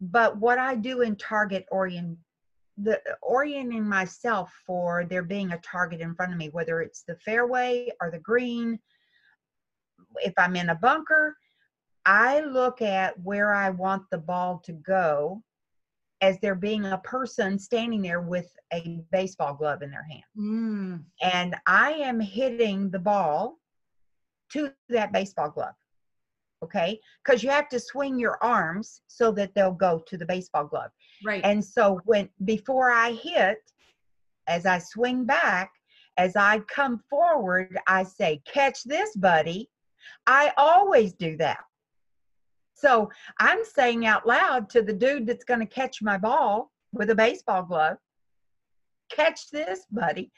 [0.00, 2.18] But what I do in target orient,
[2.76, 7.16] the orienting myself for there being a target in front of me, whether it's the
[7.16, 8.78] fairway or the green,
[10.16, 11.36] if I'm in a bunker,
[12.06, 15.42] I look at where I want the ball to go
[16.20, 20.24] as there being a person standing there with a baseball glove in their hand.
[20.36, 21.04] Mm.
[21.22, 23.58] And I am hitting the ball
[24.52, 25.74] to that baseball glove.
[26.62, 27.00] Okay.
[27.24, 30.90] Because you have to swing your arms so that they'll go to the baseball glove.
[31.24, 31.40] Right.
[31.42, 33.58] And so when before I hit,
[34.46, 35.70] as I swing back,
[36.16, 39.70] as I come forward, I say, catch this, buddy.
[40.26, 41.60] I always do that.
[42.80, 47.10] So I'm saying out loud to the dude that's going to catch my ball with
[47.10, 47.98] a baseball glove,
[49.10, 50.32] catch this, buddy.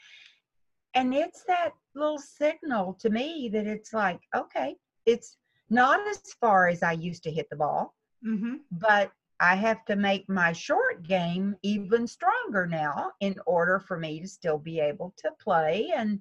[0.93, 4.75] And it's that little signal to me that it's like, okay,
[5.05, 5.37] it's
[5.69, 8.55] not as far as I used to hit the ball, mm-hmm.
[8.71, 14.19] but I have to make my short game even stronger now in order for me
[14.19, 16.19] to still be able to play and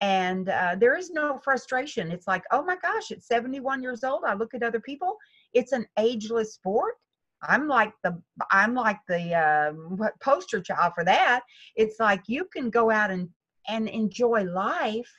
[0.00, 4.22] and uh, there is no frustration it's like oh my gosh at 71 years old
[4.24, 5.16] i look at other people
[5.58, 6.94] it's an ageless sport.
[7.42, 11.40] I'm like the i'm like the uh, poster child for that.
[11.76, 13.28] It's like you can go out and
[13.68, 15.10] and enjoy life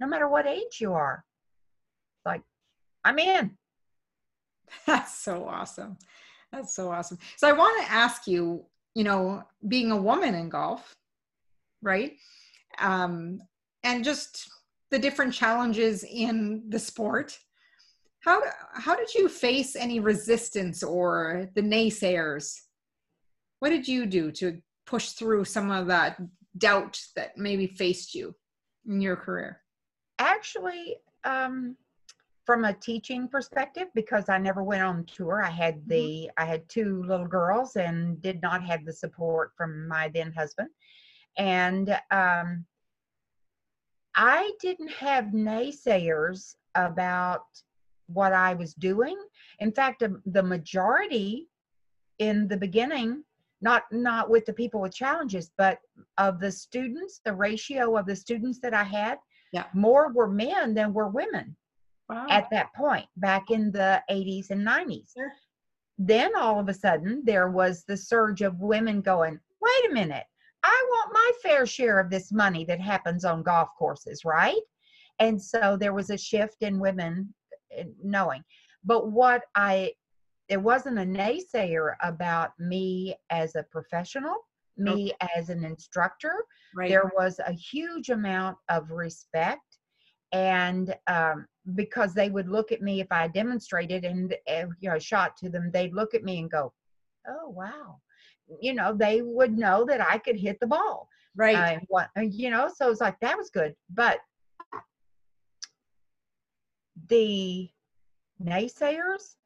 [0.00, 1.24] no matter what age you are.
[2.24, 2.42] Like
[3.04, 3.56] i'm in.
[4.86, 5.98] That's so awesome.
[6.52, 7.18] That's so awesome.
[7.36, 8.64] So i want to ask you
[8.94, 10.94] you know being a woman in golf
[11.82, 12.12] right?
[12.78, 13.40] Um
[13.84, 14.48] and just
[14.90, 17.38] the different challenges in the sport
[18.22, 18.40] how
[18.74, 22.54] how did you face any resistance or the naysayers?
[23.58, 26.18] What did you do to push through some of that
[26.56, 28.34] doubt that maybe faced you
[28.86, 29.60] in your career?
[30.18, 31.76] Actually, um,
[32.44, 35.42] from a teaching perspective because I never went on tour.
[35.42, 35.88] I had Mm-hmm.
[35.88, 40.32] the I had two little girls and did not have the support from my then
[40.32, 40.68] husband.
[41.36, 42.66] And um
[44.14, 47.44] I didn't have naysayers about
[48.14, 49.16] what I was doing.
[49.58, 51.48] In fact, the majority
[52.18, 53.24] in the beginning,
[53.60, 55.78] not not with the people with challenges, but
[56.18, 59.18] of the students, the ratio of the students that I had,
[59.52, 59.66] Yeah.
[59.74, 61.56] more were men than were women
[62.08, 62.26] Wow.
[62.28, 65.12] at that point back in the 80s and 90s.
[65.14, 65.32] Sure.
[65.98, 70.24] Then all of a sudden there was the surge of women going, wait a minute,
[70.62, 74.60] I want my fair share of this money that happens on golf courses, right?
[75.18, 77.34] And so there was a shift in women
[78.02, 78.42] knowing.
[78.84, 79.92] But what I,
[80.48, 84.36] it wasn't a naysayer about me as a professional,
[84.76, 86.44] me as an instructor
[86.74, 86.88] right.
[86.88, 89.78] there was a huge amount of respect
[90.32, 94.98] and um, because they would look at me if i demonstrated and uh, you know
[94.98, 96.72] shot to them they'd look at me and go
[97.28, 97.98] oh wow
[98.60, 101.80] you know they would know that i could hit the ball right.
[101.88, 104.18] what uh, you know so it's like that was good but
[107.08, 107.68] the
[108.42, 109.36] naysayers?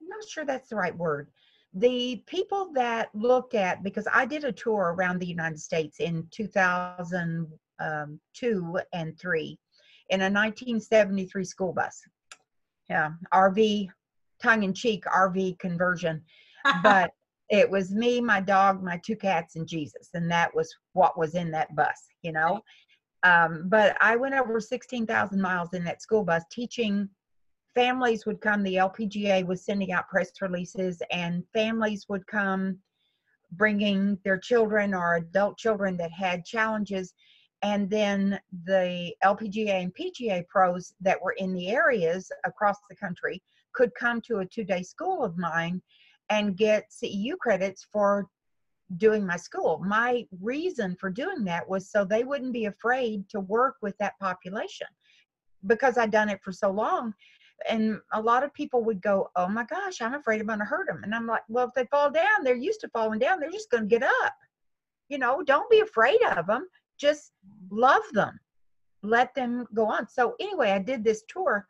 [0.00, 1.28] I'm not sure that's the right word.
[1.74, 6.26] The people that looked at because i did a tour around the united states in
[6.30, 8.20] 2002 um,
[8.92, 9.58] and 3
[10.10, 12.02] in a 1973 school bus.
[12.90, 13.88] Yeah rv
[14.42, 16.22] tongue-in-cheek rv conversion.
[16.82, 17.10] But
[17.52, 21.34] it was me, my dog, my two cats, and Jesus, and that was what was
[21.34, 22.62] in that bus, you know.
[23.24, 27.08] Um, but I went over sixteen thousand miles in that school bus teaching.
[27.74, 28.62] Families would come.
[28.62, 32.78] The LPGA was sending out press releases, and families would come,
[33.52, 37.14] bringing their children or adult children that had challenges.
[37.62, 43.40] And then the LPGA and PGA pros that were in the areas across the country
[43.72, 45.80] could come to a two day school of mine
[46.28, 48.26] and get CEU credits for
[48.96, 49.80] doing my school.
[49.84, 54.18] My reason for doing that was so they wouldn't be afraid to work with that
[54.18, 54.86] population
[55.66, 57.14] because I'd done it for so long.
[57.68, 60.64] And a lot of people would go, Oh my gosh, I'm afraid I'm going to
[60.64, 61.02] hurt them.
[61.04, 63.38] And I'm like, Well, if they fall down, they're used to falling down.
[63.38, 64.34] They're just going to get up.
[65.08, 66.66] You know, don't be afraid of them.
[66.98, 67.32] Just
[67.70, 68.38] love them.
[69.02, 70.08] Let them go on.
[70.08, 71.66] So, anyway, I did this tour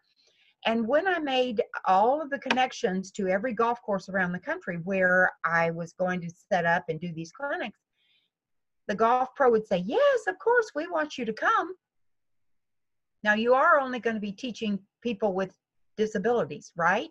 [0.65, 4.79] and when I made all of the connections to every golf course around the country
[4.85, 7.81] where I was going to set up and do these clinics,
[8.87, 11.75] the golf pro would say, Yes, of course, we want you to come.
[13.25, 15.57] Now, you are only going to be teaching people with
[15.97, 17.11] disabilities, right?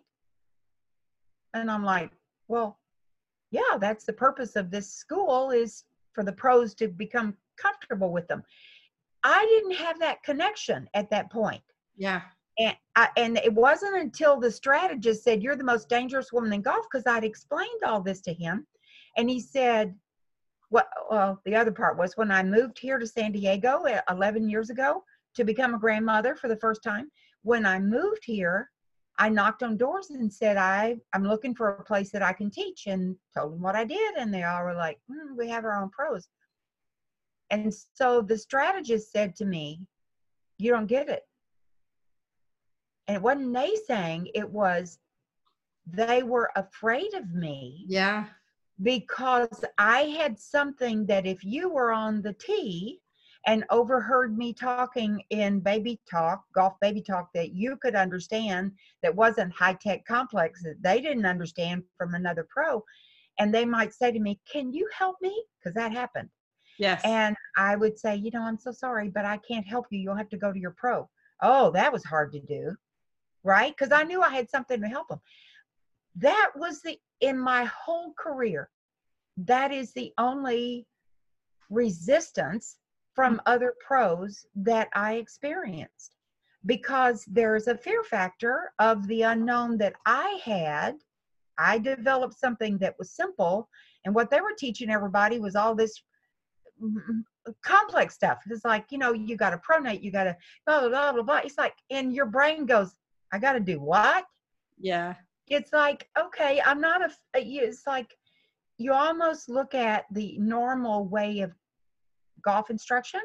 [1.54, 2.10] And I'm like,
[2.48, 2.78] Well,
[3.50, 5.84] yeah, that's the purpose of this school is
[6.14, 8.42] for the pros to become comfortable with them.
[9.24, 11.62] I didn't have that connection at that point
[11.96, 12.22] yeah.
[12.58, 16.62] And I, and it wasn't until the strategist said you're the most dangerous woman in
[16.62, 18.66] golf because I'd explained all this to him,
[19.16, 19.94] and he said,
[20.68, 24.48] "What?" Well, the other part was when I moved here to San Diego uh, 11
[24.48, 27.10] years ago to become a grandmother for the first time.
[27.42, 28.70] When I moved here,
[29.18, 32.50] I knocked on doors and said, "I I'm looking for a place that I can
[32.50, 35.64] teach," and told them what I did, and they all were like, "Hmm, "We have
[35.64, 36.28] our own pros."
[37.50, 39.80] And so the strategist said to me,
[40.58, 41.26] "You don't get it."
[43.12, 44.98] And it wasn't naysaying it was
[45.86, 48.24] they were afraid of me Yeah.
[48.82, 53.00] because i had something that if you were on the tee
[53.46, 59.14] and overheard me talking in baby talk golf baby talk that you could understand that
[59.14, 62.82] wasn't high tech complex that they didn't understand from another pro
[63.38, 66.28] and they might say to me can you help me because that happened
[66.78, 67.02] Yes.
[67.04, 70.00] and I would say, you know, I'm so sorry, but I can't help you.
[70.00, 71.08] You'll have to go to your pro.
[71.42, 72.74] Oh, that was hard to do,
[73.44, 73.74] right?
[73.76, 75.20] Because I knew I had something to help them.
[76.16, 78.68] That was the, in my whole career,
[79.36, 80.86] that is the only
[81.70, 82.76] resistance
[83.14, 83.52] from mm-hmm.
[83.52, 86.16] other pros that I experienced
[86.66, 90.96] because there's a fear factor of the unknown that I had.
[91.58, 93.68] I developed something that was simple,
[94.04, 96.02] and what they were teaching everybody was all this
[97.64, 98.38] complex stuff.
[98.48, 100.36] It's like, you know, you got to pronate, you got to
[100.66, 101.40] blah, blah, blah, blah, blah.
[101.44, 102.92] It's like, and your brain goes,
[103.32, 104.24] I got to do what?
[104.78, 105.14] yeah.
[105.48, 108.16] It's like, okay, I'm not a, it's like,
[108.78, 111.52] you almost look at the normal way of
[112.42, 113.20] golf instruction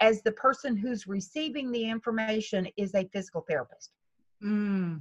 [0.00, 3.90] as the person who's receiving the information is a physical therapist.
[4.44, 5.00] Mm,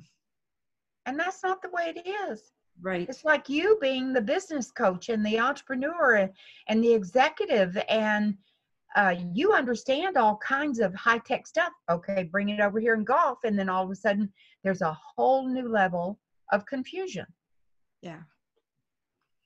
[1.06, 2.52] And that's not the way it is.
[2.82, 3.08] right.
[3.10, 6.30] It's like you being the business coach and the entrepreneur
[6.68, 8.38] and the executive and
[8.96, 11.72] uh, you understand all kinds of high tech stuff.
[11.90, 13.40] Okay, bring it over here in golf.
[13.44, 14.32] And then all of a sudden,
[14.64, 16.20] there's a whole new level
[16.52, 17.26] of confusion.
[18.02, 18.20] Yeah.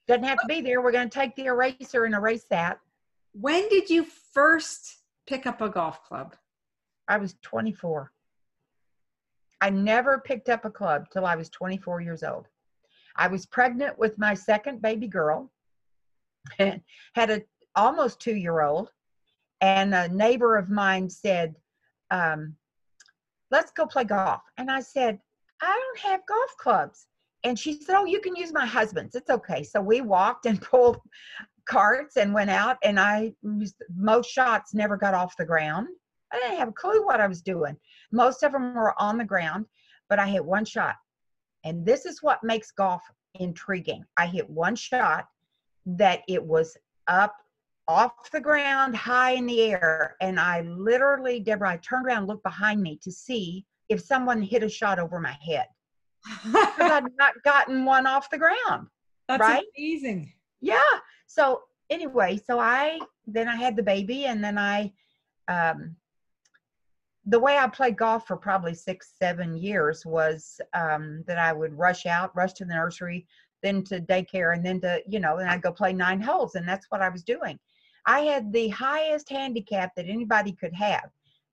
[0.08, 0.82] Doesn't have to be there.
[0.82, 2.78] We're going to take the eraser and erase that.
[3.32, 6.34] When did you first pick up a golf club?
[7.08, 8.10] I was 24.
[9.60, 12.46] I never picked up a club till I was 24 years old.
[13.16, 15.50] I was pregnant with my second baby girl
[16.58, 16.80] and
[17.14, 17.42] had a
[17.74, 18.90] almost two year old.
[19.60, 21.54] And a neighbor of mine said,
[22.10, 22.54] um,
[23.50, 24.42] Let's go play golf.
[24.58, 25.20] And I said,
[25.62, 27.06] I don't have golf clubs.
[27.44, 29.14] And she said, Oh, you can use my husband's.
[29.14, 29.62] It's okay.
[29.62, 31.00] So we walked and pulled
[31.66, 33.32] carts and went out, and I
[33.94, 35.88] most shots never got off the ground.
[36.32, 37.76] I didn't have a clue what I was doing.
[38.12, 39.66] Most of them were on the ground,
[40.08, 40.96] but I hit one shot.
[41.64, 43.02] And this is what makes golf
[43.34, 44.04] intriguing.
[44.16, 45.26] I hit one shot
[45.86, 46.76] that it was
[47.06, 47.36] up
[47.88, 50.16] off the ground, high in the air.
[50.20, 54.42] And I literally, Debra, I turned around and looked behind me to see if someone
[54.42, 55.66] hit a shot over my head.
[56.44, 58.88] Because I'd not gotten one off the ground.
[59.28, 59.64] That's right?
[59.76, 60.32] amazing.
[60.60, 60.80] Yeah.
[61.26, 64.92] So anyway, so I then I had the baby and then I
[65.48, 65.96] um
[67.26, 71.76] the way I played golf for probably six, seven years was um, that I would
[71.76, 73.26] rush out, rush to the nursery,
[73.64, 76.54] then to daycare, and then to, you know, and I'd go play nine holes.
[76.54, 77.58] And that's what I was doing.
[78.06, 81.10] I had the highest handicap that anybody could have.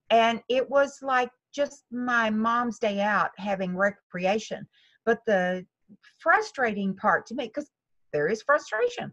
[0.10, 4.68] And it was like just my mom's day out having recreation.
[5.06, 5.66] But the
[6.20, 7.70] frustrating part to me, because
[8.12, 9.12] there is frustration.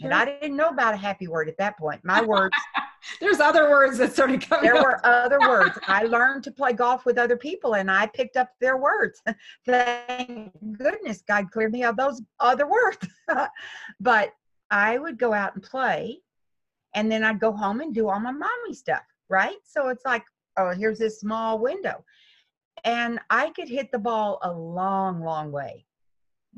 [0.00, 0.10] Sure.
[0.10, 2.00] And I didn't know about a happy word at that point.
[2.04, 2.54] My words
[3.20, 4.64] There's other words that started coming.
[4.64, 4.84] There up.
[4.84, 5.78] were other words.
[5.86, 9.22] I learned to play golf with other people, and I picked up their words.
[9.66, 12.98] Thank goodness God cleared me of those other words.
[14.00, 14.32] but
[14.70, 16.20] I would go out and play,
[16.98, 19.02] and then I'd go home and do all my mommy stuff.
[19.28, 19.56] Right.
[19.64, 20.24] So it's like,
[20.56, 22.04] oh, here's this small window,
[22.84, 25.84] and I could hit the ball a long, long way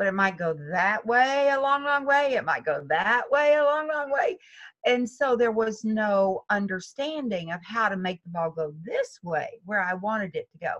[0.01, 2.33] but it might go that way a long, long way.
[2.35, 4.39] It might go that way a long, long way.
[4.87, 9.61] And so there was no understanding of how to make the ball go this way
[9.67, 10.73] where I wanted it to go.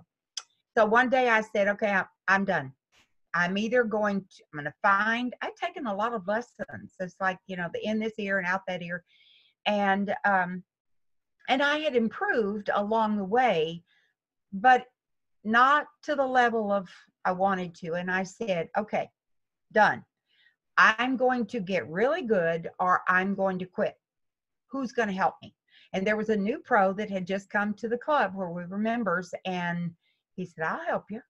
[0.75, 2.73] So one day I said, okay, I'm, I'm done.
[3.35, 6.95] I'm either going to, I'm going to find, I've taken a lot of lessons.
[6.99, 9.05] It's like, you know, the in this ear and out that ear.
[9.67, 10.63] And, um,
[11.49, 13.83] and I had improved along the way,
[14.53, 14.87] but
[15.45, 16.89] not to the level of
[17.25, 17.95] I wanted to.
[17.95, 19.11] And I said, okay,
[19.73, 20.05] done.
[20.79, 23.97] I'm going to get really good or I'm going to quit.
[24.69, 25.55] Who's going to help me?
[25.93, 28.65] And there was a new pro that had just come to the club where we
[28.65, 29.35] were members.
[29.45, 29.91] And
[30.37, 31.21] he said, I'll help you,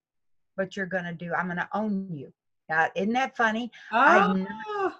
[0.57, 2.33] but you're going to do, I'm going to own you.
[2.73, 3.73] Uh, isn't that funny?
[3.93, 3.97] Oh.
[3.97, 4.47] I'm,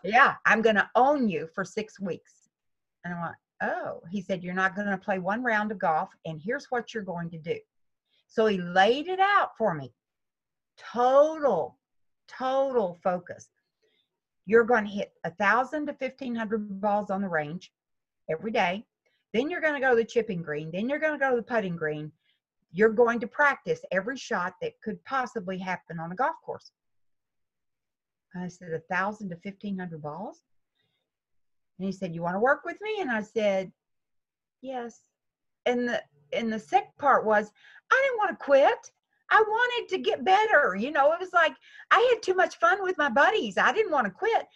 [0.03, 2.33] yeah, I'm going to own you for six weeks.
[3.05, 6.11] And I went, oh, he said, you're not going to play one round of golf.
[6.25, 7.57] And here's what you're going to do.
[8.29, 9.93] So he laid it out for me.
[10.79, 11.77] Total,
[12.29, 13.49] total focus.
[14.47, 17.73] You're going to hit a thousand to fifteen hundred balls on the range
[18.31, 18.85] every day.
[19.33, 20.71] Then you're going to go to the chipping green.
[20.73, 22.11] Then you're going to go to the putting green.
[22.73, 26.73] You're going to practice every shot that could possibly happen on a golf course.
[28.35, 30.43] I said, a thousand to fifteen hundred balls.
[31.81, 32.99] And he said, You want to work with me?
[33.01, 33.73] And I said,
[34.61, 35.01] Yes.
[35.65, 36.03] And the
[36.33, 37.51] and the sick part was
[37.91, 38.93] I didn't want to quit.
[39.31, 40.77] I wanted to get better.
[40.79, 41.55] You know, it was like
[41.91, 43.57] I had too much fun with my buddies.
[43.57, 44.47] I didn't want to quit,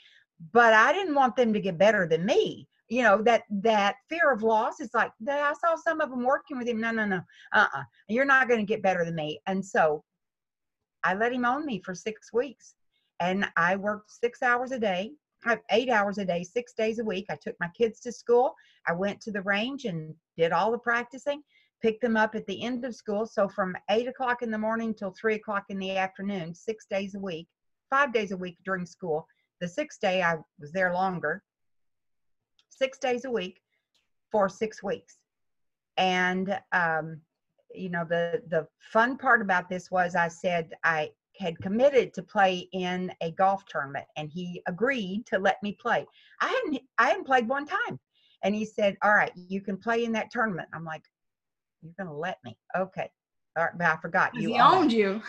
[0.52, 2.68] but I didn't want them to get better than me.
[2.90, 5.40] You know, that that fear of loss is like that.
[5.40, 6.78] I saw some of them working with him.
[6.78, 7.22] No, no, no.
[7.54, 7.84] Uh-uh.
[8.06, 9.40] You're not going to get better than me.
[9.46, 10.04] And so
[11.02, 12.74] I let him own me for six weeks.
[13.20, 15.12] And I worked six hours a day,
[15.70, 17.26] eight hours a day, six days a week.
[17.30, 18.54] I took my kids to school.
[18.86, 21.42] I went to the range and did all the practicing
[21.84, 23.26] picked them up at the end of school.
[23.26, 27.14] So from eight o'clock in the morning till three o'clock in the afternoon, six days
[27.14, 27.46] a week,
[27.90, 29.28] five days a week during school.
[29.60, 31.42] The sixth day I was there longer,
[32.70, 33.60] six days a week
[34.32, 35.18] for six weeks.
[35.98, 37.20] And um,
[37.74, 42.22] you know, the the fun part about this was I said I had committed to
[42.22, 46.06] play in a golf tournament and he agreed to let me play.
[46.40, 47.98] I hadn't I hadn't played one time.
[48.42, 50.68] And he said, All right, you can play in that tournament.
[50.72, 51.02] I'm like,
[51.82, 52.56] you're going to let me.
[52.76, 53.10] Okay.
[53.56, 54.48] All right, but I forgot you.
[54.48, 55.22] He owned you.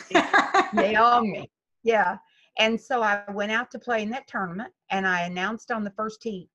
[0.73, 1.49] they owned me.
[1.83, 2.17] Yeah.
[2.57, 5.91] And so I went out to play in that tournament and I announced on the
[5.91, 6.49] first tee,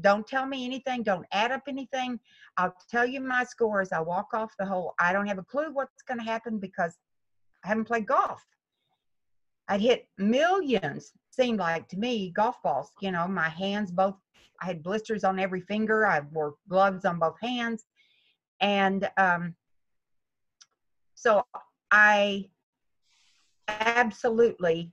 [0.00, 1.02] don't tell me anything.
[1.02, 2.18] Don't add up anything.
[2.56, 4.94] I'll tell you my score as I walk off the hole.
[4.98, 6.96] I don't have a clue what's going to happen because
[7.64, 8.44] I haven't played golf.
[9.68, 12.90] I'd hit millions, seemed like to me, golf balls.
[13.00, 14.16] You know, my hands both,
[14.60, 16.06] I had blisters on every finger.
[16.06, 17.84] I wore gloves on both hands.
[18.60, 19.54] And um,
[21.14, 21.44] so
[21.90, 22.50] I
[23.68, 24.92] absolutely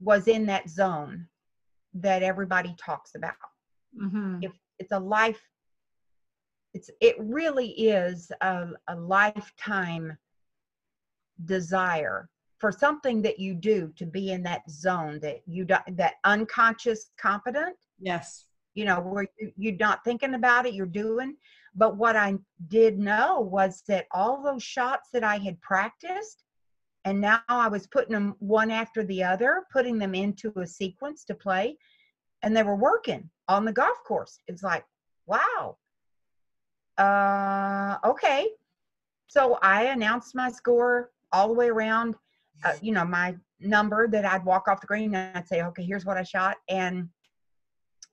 [0.00, 1.26] was in that zone
[1.94, 3.34] that everybody talks about.
[3.98, 4.40] Mm-hmm.
[4.42, 5.40] If it's a life,
[6.74, 10.18] it's it really is a, a lifetime
[11.46, 12.28] desire
[12.58, 17.10] for something that you do to be in that zone that you do, that unconscious
[17.18, 18.46] competent Yes.
[18.74, 21.36] you know where you- you're not thinking about it you're doing.
[21.74, 22.38] But what i
[22.68, 26.44] did know was that all those shots that i had practiced
[27.04, 31.24] and now i was putting them one after the other putting them into a sequence
[31.24, 31.76] to play
[32.42, 34.40] and they were working on the golf course.
[34.48, 34.84] It's like
[35.26, 35.76] wow.
[36.98, 38.50] Uh okay.
[39.28, 42.14] So i announced my score all the way around
[42.64, 45.82] uh, you know my number that i'd walk off the green and i'd say okay
[45.84, 46.56] here's what i shot.
[46.68, 47.08] And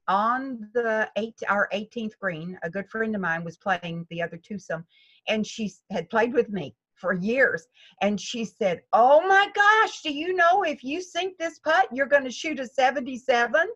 [0.08, 4.38] on the eight our 18th green a good friend of mine was playing the other
[4.38, 4.86] twosome
[5.28, 7.66] and she had played with me for years.
[8.02, 12.06] And she said oh my gosh do you know if you sink this putt you're
[12.06, 13.68] going to shoot a 77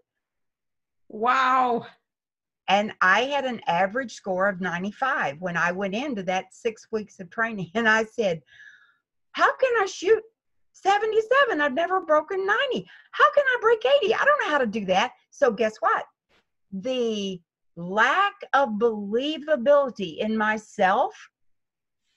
[1.09, 1.85] Wow.
[2.67, 7.19] and i had an average score of 95 when i went into that six weeks
[7.19, 7.71] of training.
[7.75, 8.41] And i said
[9.31, 10.21] how can i shoot
[10.81, 14.67] 77 i've never broken 90 how can i break 80 i don't know how to
[14.67, 16.05] do that so guess what
[16.71, 17.39] the
[17.75, 21.15] lack of believability in myself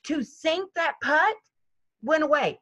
[0.04, 1.36] to sink that putt
[2.02, 2.58] went away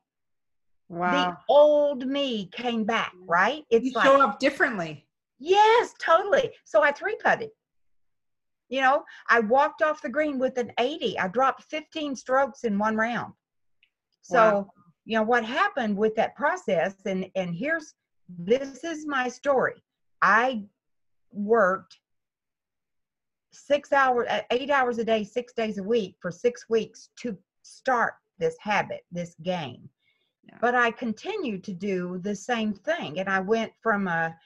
[0.90, 1.10] Wow.
[1.12, 3.28] the old me came back mm.
[3.28, 5.06] right it's you like show up differently.
[5.38, 6.50] Yes, totally.
[6.64, 7.50] So I three putted.
[8.68, 11.18] You know, I walked off the green with an 80.
[11.18, 13.32] I dropped 15 strokes in one round.
[14.22, 14.70] So, Wow.
[15.08, 17.94] You know, what happened with that process, and and here's
[18.38, 19.82] this is my story.
[20.20, 20.64] I
[21.32, 21.96] worked
[23.50, 27.38] six hours, uh, eight hours a day, six days a week for six weeks to
[27.62, 29.88] start this habit, this game.
[30.44, 30.58] Yeah.
[30.60, 34.36] But I continued to do the same thing, and I went from a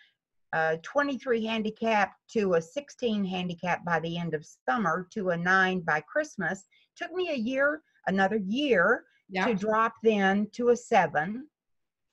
[0.53, 5.81] a 23 handicap to a 16 handicap by the end of summer to a nine
[5.81, 6.69] by Christmas.
[6.95, 9.47] Took me a year, another year Yeah.
[9.47, 11.49] to drop then to a seven.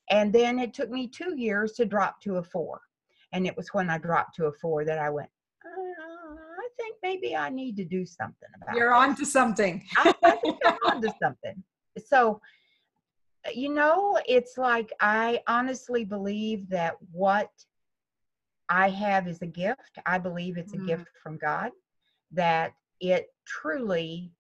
[0.10, 2.80] And then it took me two years to drop to a four.
[3.34, 5.30] And it was when I dropped to a four that I went,
[5.64, 9.86] uh, I think maybe I need to do something about You're this." on to something.
[9.98, 11.62] I, I think I'm onto something.
[12.08, 12.42] So,
[13.54, 17.52] you know, it's like I honestly believe that what
[18.70, 20.00] I have is a gift.
[20.06, 20.88] I believe it's a Mm.
[20.88, 21.72] gift from God.
[22.32, 24.32] That it truly,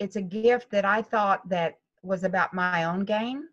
[0.00, 3.44] it's a gift that I thought that was about my own game.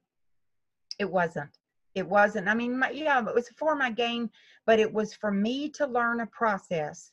[0.98, 1.50] It wasn't.
[1.94, 2.48] It wasn't.
[2.48, 4.30] I mean, my, yeah, it was for my game,
[4.66, 7.12] but it was for me to learn a process,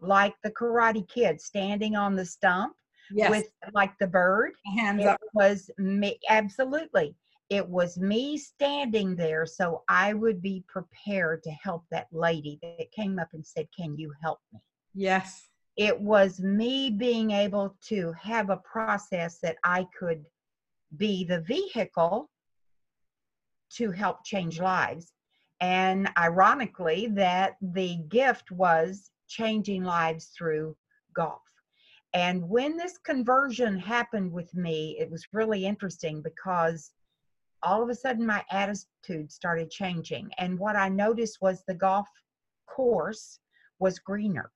[0.00, 2.74] like the Karate Kid standing on the stump
[3.12, 3.30] Yes.
[3.30, 4.52] with like the bird.
[4.76, 5.20] hands It up.
[5.34, 7.16] was me absolutely.
[7.48, 12.92] It was me standing there so I would be prepared to help that lady that
[12.92, 14.60] came up and said, Can you help me?
[14.94, 15.48] Yes.
[15.76, 20.24] It was me being able to have a process that I could
[20.96, 22.30] be the vehicle
[23.74, 25.12] to help change lives.
[25.60, 30.76] And ironically, that the gift was changing lives through
[31.14, 31.42] golf.
[32.12, 36.90] And when this conversion happened with me, it was really interesting because
[37.62, 40.30] all of a sudden my attitude started changing.
[40.38, 42.08] And what I noticed was the golf
[42.66, 43.38] course
[43.78, 44.50] was greener.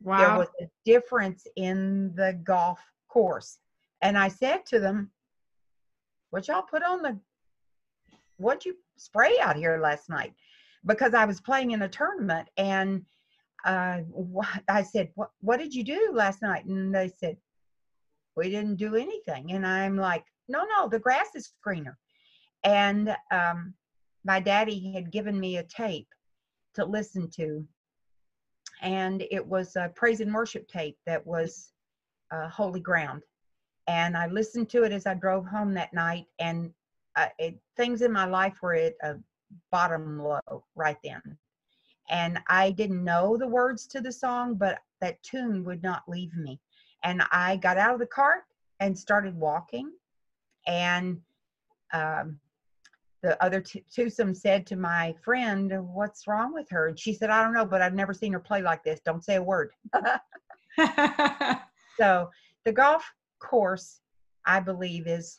[0.00, 3.58] There was a difference in the golf course.
[4.02, 5.10] And I said to them,
[6.30, 7.18] What y'all put on the,
[8.36, 10.34] what'd you spray out here last night?
[10.86, 13.04] Because I was playing in a tournament and
[13.64, 13.98] uh,
[14.36, 16.64] wh- I said, what, what did you do last night?
[16.64, 17.36] And they said,
[18.36, 19.52] We didn't do anything.
[19.52, 21.98] And I'm like, No, no, the grass is greener.
[22.64, 23.74] And um,
[24.24, 26.08] my daddy had given me a tape
[26.74, 27.66] to listen to
[28.82, 31.72] and it was a praise and worship tape that was
[32.30, 33.22] uh, holy ground.
[33.86, 36.70] And i listened to it as i drove home that night and
[37.16, 39.16] uh, it, things in my life were at a
[39.72, 41.22] bottom low right then.
[42.10, 46.34] And i didn't know the words to the song but that tune would not leave
[46.36, 46.60] me.
[47.02, 48.42] And i got out of the cart
[48.80, 49.90] and started walking
[50.66, 51.20] and
[51.92, 52.38] um,
[53.22, 57.30] the other t- twosome said to my friend, "What's wrong with her?" And she said,
[57.30, 59.00] "I don't know, but I've never seen her play like this.
[59.00, 59.72] Don't say a word."
[61.98, 62.30] So
[62.64, 63.04] the golf
[63.40, 64.00] course,
[64.46, 65.38] I believe, is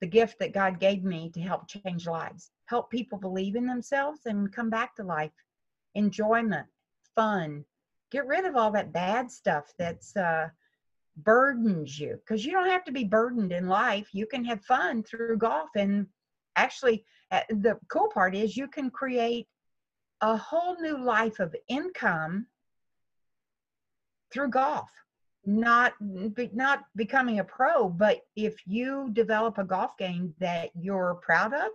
[0.00, 4.20] the gift that God gave me to help change lives, help people believe in themselves
[4.26, 5.32] and come back to life,
[5.94, 6.66] enjoyment,
[7.14, 7.64] fun.
[8.10, 10.48] Get rid of all that bad stuff that's uh,
[11.18, 14.08] burdens you because you don't have to be burdened in life.
[14.12, 15.70] You can have fun through golf.
[15.76, 16.06] And
[16.56, 19.46] actually, uh, the cool part is you can create
[20.20, 22.46] a whole new life of income
[24.32, 24.90] through golf.
[25.44, 31.54] Not not becoming a pro but if you develop a golf game that you're proud
[31.54, 31.70] of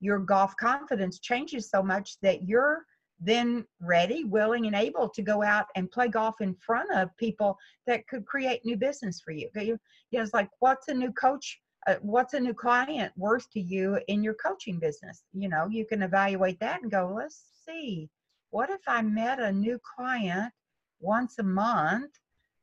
[0.00, 2.84] your golf confidence changes so much that you're
[3.20, 7.58] then ready willing and able to go out and play golf in front of people
[7.86, 9.50] that could create new business for you.
[9.56, 9.78] You
[10.12, 13.98] know it's like what's a new coach uh, what's a new client worth to you
[14.08, 18.08] in your coaching business you know you can evaluate that and go let's see
[18.50, 20.52] what if i met a new client
[21.00, 22.10] once a month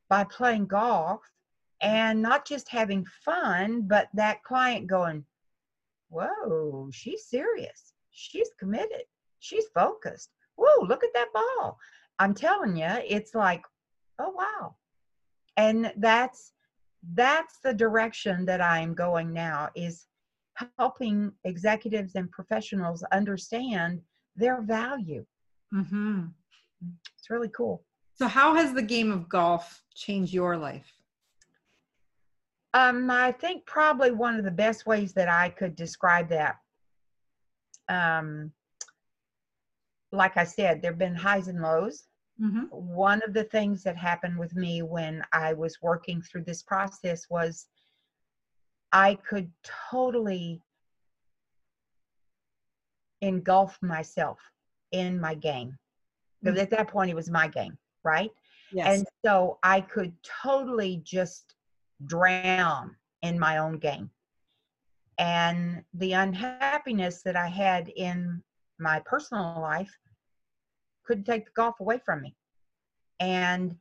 [0.10, 1.22] by playing golf
[1.82, 5.26] and not just having fun, but that client going,
[6.10, 7.94] Whoa, she's serious.
[8.12, 9.04] She's committed.
[9.40, 10.30] She's focused.
[10.56, 11.78] Whoa, look at that ball.
[12.20, 13.64] I'm telling you, it's like,
[14.20, 14.76] oh wow.
[15.58, 16.54] And that's
[17.14, 20.08] that's the direction that I am going now is
[20.78, 24.02] helping executives and professionals understand
[24.36, 25.26] their value.
[25.74, 26.26] Mm-hmm.
[27.18, 27.84] It's really cool.
[28.16, 30.92] So, how has the game of golf changed your life?
[32.74, 36.58] Um, I think probably one of the best ways that I could describe that.
[37.88, 38.52] Um,
[40.12, 42.04] like I said, there have been highs and lows.
[42.42, 42.64] Mm-hmm.
[42.72, 47.30] One of the things that happened with me when I was working through this process
[47.30, 47.68] was
[48.92, 49.50] I could
[49.90, 50.62] totally
[53.22, 54.40] engulf myself
[54.92, 55.78] in my game.
[56.42, 56.64] Because mm-hmm.
[56.64, 58.32] at that point, it was my game right?
[58.72, 59.00] Yes.
[59.00, 61.56] And so I could totally just
[62.06, 64.10] drown in my own game.
[65.18, 68.42] And the unhappiness that I had in
[68.80, 69.92] my personal life
[71.06, 72.36] couldn't take the golf away from me.
[73.20, 73.76] And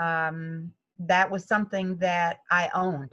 [0.00, 3.12] um, that was something that I owned.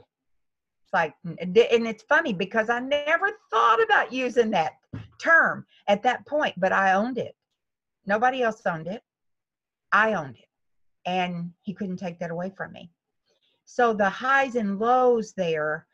[0.84, 4.72] It's like, and it's funny because I never thought about using that
[5.18, 7.34] term at that point, but I owned it.
[8.06, 9.02] Nobody else owned it.
[9.92, 10.48] I owned it.
[11.06, 12.90] And he couldn't take that away from me.
[13.64, 15.86] So the highs and lows there,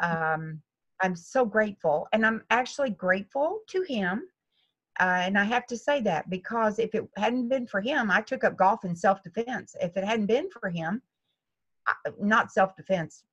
[0.00, 0.62] um,
[1.02, 2.08] I'm so grateful.
[2.12, 4.22] And I'm actually grateful to him.
[4.98, 8.22] Uh, and I have to say that because if it hadn't been for him, I
[8.22, 9.76] took up golf in self defense.
[9.80, 11.02] If it hadn't been for him,
[12.20, 13.24] not self defense,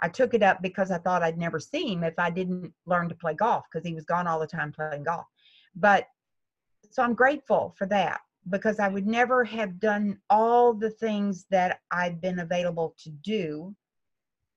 [0.00, 3.08] I took it up because I thought I'd never see him if I didn't learn
[3.08, 5.26] to play golf because he was gone all the time playing golf.
[5.74, 6.06] But
[6.90, 11.80] so I'm grateful for that because I would never have done all the things that
[11.90, 13.74] I've been available to do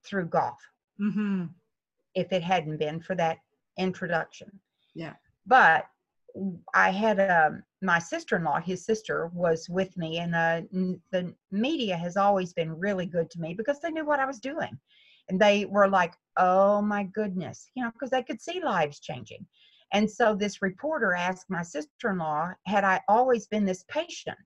[0.04, 0.60] through golf
[1.02, 1.46] mm-hmm.
[2.14, 3.40] if it hadn't been for that
[3.78, 4.60] introduction.
[4.94, 5.14] Yeah.
[5.48, 5.88] But
[6.74, 10.62] I had um, my sister-in-law, his sister, was with me, and uh,
[11.12, 14.40] the media has always been really good to me because they knew what I was
[14.40, 14.78] doing,
[15.30, 19.46] and they were like, "Oh my goodness," you know, because they could see lives changing.
[19.92, 24.38] And so this reporter asked my sister in law, had I always been this patient?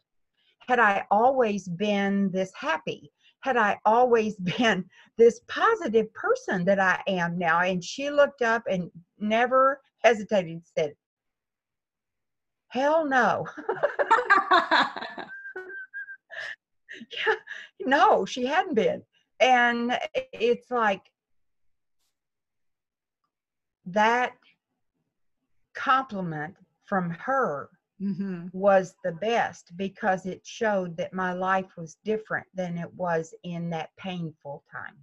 [0.68, 3.12] Had I always been this happy?
[3.42, 4.86] Had I always been
[5.18, 7.60] this positive person that I am now?
[7.60, 10.94] And she looked up and never hesitated said,
[12.74, 13.46] Hell no.
[17.12, 17.36] yeah,
[17.86, 19.04] no, she hadn't been.
[19.40, 19.96] And
[20.32, 21.04] it's like
[23.86, 24.34] that
[25.76, 26.56] compliment
[26.86, 27.70] from her
[28.02, 28.48] mm-hmm.
[28.54, 33.70] was the best because it showed that my life was different than it was in
[33.70, 34.96] that painful time.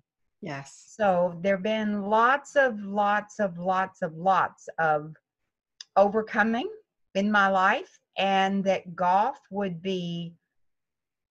[0.43, 0.93] Yes.
[0.97, 5.15] So there have been lots of, lots of, lots of, lots of
[5.97, 6.69] overcoming
[7.15, 10.35] in my life, and that golf would be,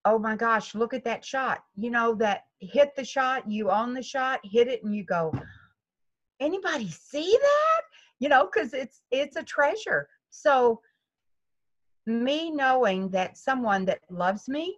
[0.05, 1.63] oh my gosh, look at that shot.
[1.75, 5.33] You know, that hit the shot, you own the shot, hit it, and you go,
[6.39, 7.81] anybody see that?
[8.19, 10.79] you know because it's it's a treasure so
[12.05, 14.77] me knowing that someone that loves me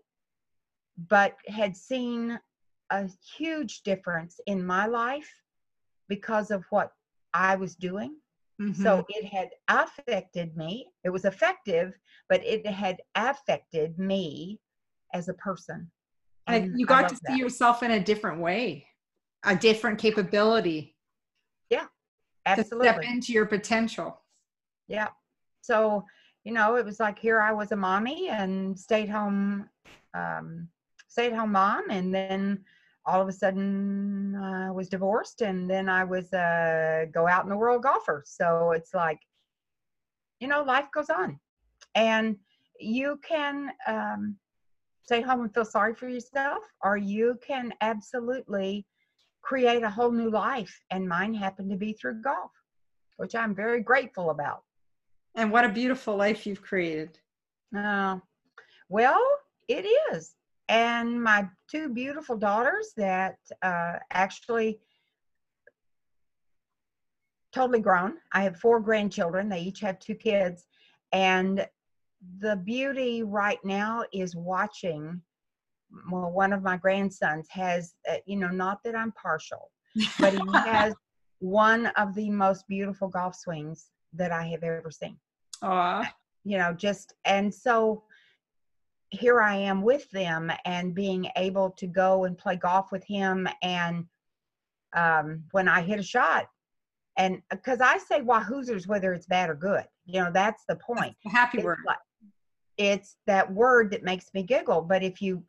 [1.10, 2.40] but had seen
[2.92, 5.30] a huge difference in my life
[6.08, 6.92] because of what
[7.34, 8.16] i was doing
[8.62, 8.84] mm-hmm.
[8.84, 11.94] so it had affected me it was effective
[12.30, 14.60] but it had affected me
[15.14, 15.90] as a person
[16.48, 17.38] and you got to see that.
[17.38, 18.86] yourself in a different way
[19.46, 20.96] a different capability
[21.70, 21.88] Yeah,
[22.46, 22.88] Absolutely.
[22.88, 24.22] Step into your potential.
[24.88, 25.10] Yeah.
[25.62, 26.06] So,
[26.44, 29.70] you know, it was like here I was a mommy and stayed home,
[30.14, 30.68] um,
[31.08, 31.90] stayed home mom.
[31.90, 32.64] And then
[33.06, 37.50] all of a sudden I was divorced and then I was a go out in
[37.50, 38.24] the world golfer.
[38.26, 39.20] So it's like,
[40.40, 41.40] you know, life goes on.
[41.96, 42.38] And
[42.80, 44.38] you can um,
[45.04, 48.86] stay home and feel sorry for yourself, or you can absolutely
[49.42, 50.80] create a whole new life.
[50.92, 52.52] And mine happened to be through golf,
[53.18, 54.64] which I'm very grateful about.
[55.36, 57.20] And what a beautiful life you've created.
[57.76, 58.18] Uh,
[58.90, 59.22] well,
[59.68, 60.36] it is.
[60.72, 64.80] And my two beautiful daughters that uh, actually
[67.52, 68.14] totally grown.
[68.32, 69.50] I have four grandchildren.
[69.50, 70.64] They each have two kids.
[71.12, 71.68] And
[72.40, 75.22] the beauty right now is watching.
[76.10, 79.72] Well, one of my grandsons has, uh, you know, not that I'm partial,
[80.22, 80.94] but he has
[81.40, 85.18] one of the most beautiful golf swings that I have ever seen.
[85.62, 86.08] Aww.
[86.46, 88.04] You know, just, and so
[89.12, 93.48] here I am with them and being able to go and play golf with him.
[93.62, 94.06] And
[94.96, 96.48] um, when I hit a shot,
[97.18, 101.16] and because I say Wahoozers, whether it's bad or good, you know, that's the point.
[101.26, 101.80] That's happy it's word.
[101.86, 101.98] Like,
[102.78, 104.82] it's that word that makes me giggle.
[104.82, 105.44] But if you,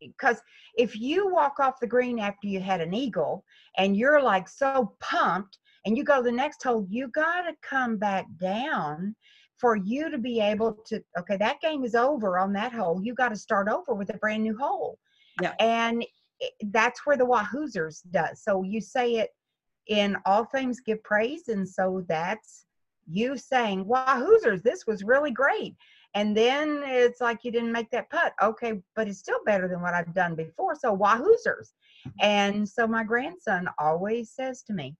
[0.00, 0.40] because
[0.76, 3.44] if you walk off the green after you had an eagle
[3.76, 7.54] and you're like so pumped and you go to the next hole, you got to
[7.60, 9.16] come back down
[9.60, 13.00] for you to be able to okay that game is over on that hole.
[13.02, 14.98] You got to start over with a brand new hole.
[15.42, 15.54] Yeah.
[15.60, 16.04] And
[16.68, 18.42] that's where the wahoozers does.
[18.42, 19.30] So you say it
[19.88, 22.66] in all things give praise and so that's
[23.10, 25.74] you saying wahoozers this was really great.
[26.14, 28.32] And then it's like you didn't make that putt.
[28.42, 30.74] Okay but it's still better than what i've done before.
[30.74, 31.72] So wahoozers.
[32.06, 32.10] Mm-hmm.
[32.20, 34.96] And so my grandson always says to me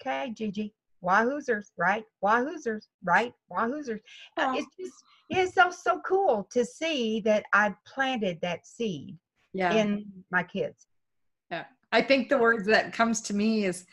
[0.00, 0.72] okay gigi
[1.02, 2.04] Wahoozers, right?
[2.24, 3.32] Wahoozers, right?
[3.50, 4.00] Wahoozers.
[4.36, 4.94] Uh, it's just
[5.30, 9.16] it's so so cool to see that I planted that seed
[9.52, 9.72] yeah.
[9.72, 10.86] in my kids.
[11.50, 11.64] Yeah.
[11.90, 13.86] I think the word that comes to me is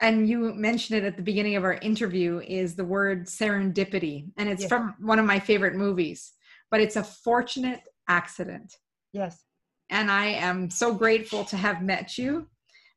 [0.00, 4.48] and you mentioned it at the beginning of our interview is the word serendipity and
[4.48, 4.68] it's yes.
[4.68, 6.32] from one of my favorite movies
[6.70, 8.76] but it's a fortunate accident
[9.12, 9.44] yes
[9.90, 12.46] and i am so grateful to have met you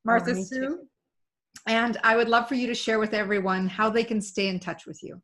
[0.03, 0.80] martha oh, sue too.
[1.68, 4.59] And I would love for you to share with everyone how they can stay in
[4.59, 5.22] touch with you.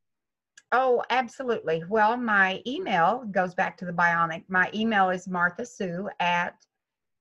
[0.72, 1.84] Oh, absolutely.
[1.90, 4.44] Well, my email goes back to the Bionic.
[4.48, 6.56] My email is Martha Sue at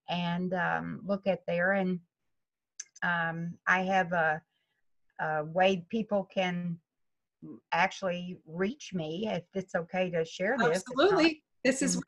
[0.10, 1.74] and um, look at there.
[1.74, 2.00] And
[3.04, 4.42] um, I have a,
[5.20, 6.78] a way people can
[7.72, 10.84] actually reach me if it's okay to share this.
[10.90, 11.44] Absolutely.
[11.64, 12.04] This is we,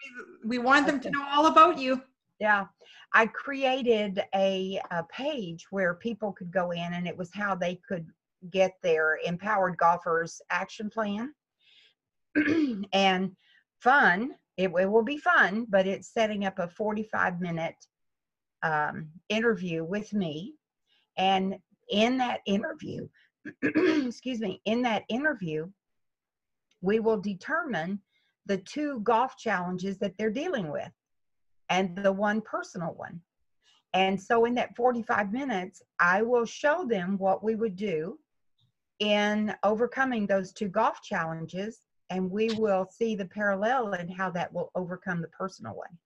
[0.46, 2.02] we want them to know all about you.
[2.40, 2.66] Yeah.
[3.14, 7.80] I created a, a page where people could go in and it was how they
[7.88, 8.08] could
[8.50, 11.34] get their empowered golfers action plan
[12.94, 13.36] and
[13.80, 14.32] fun.
[14.58, 17.76] It, it, will be fun, but it's setting up a 45 minute
[18.62, 20.56] um, interview with me.
[21.18, 21.56] And
[21.90, 23.08] in that interview,
[23.64, 25.68] excuse me, in that interview,
[26.82, 28.00] we will determine
[28.46, 30.92] the two golf challenges that they're dealing with
[31.74, 33.20] and the one personal one.
[33.96, 38.20] And so in that 45 minutes, I will show them what we would do
[39.00, 41.80] in overcoming those two golf challenges,
[42.12, 45.98] and we will see the parallel and how that will overcome the personal one.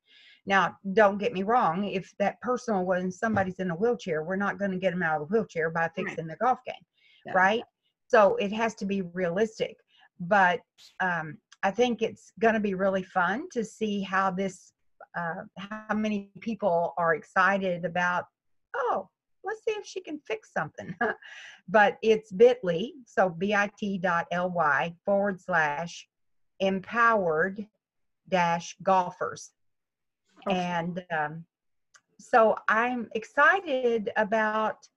[0.46, 4.58] Now, don't get me wrong, if that personal one, somebody's in a wheelchair, we're not
[4.58, 6.76] going to get them out of the wheelchair by fixing the golf game,
[7.26, 7.34] yeah.
[7.34, 7.64] right?
[8.08, 9.76] So it has to be realistic.
[10.22, 10.62] But
[11.02, 14.72] um, I think it's going to be really fun to see how this
[15.18, 18.26] uh, how many people are excited about,
[18.76, 19.10] oh,
[19.44, 20.96] let's see if she can fix something.
[21.68, 26.08] but it's bit.ly, so bit.ly forward slash
[26.60, 27.66] empowered
[28.30, 29.52] dash golfers.
[30.48, 30.58] Okay.
[30.58, 31.46] And um,
[32.20, 34.88] so I'm excited about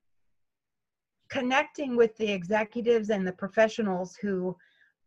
[1.30, 4.56] connecting with the executives and the professionals who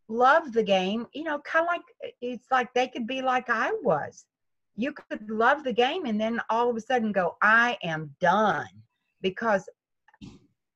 [0.08, 3.72] love the game, you know, kind of like it's like they could be like I
[3.84, 4.26] was
[4.76, 8.68] you could love the game and then all of a sudden go, I am done
[9.22, 9.68] because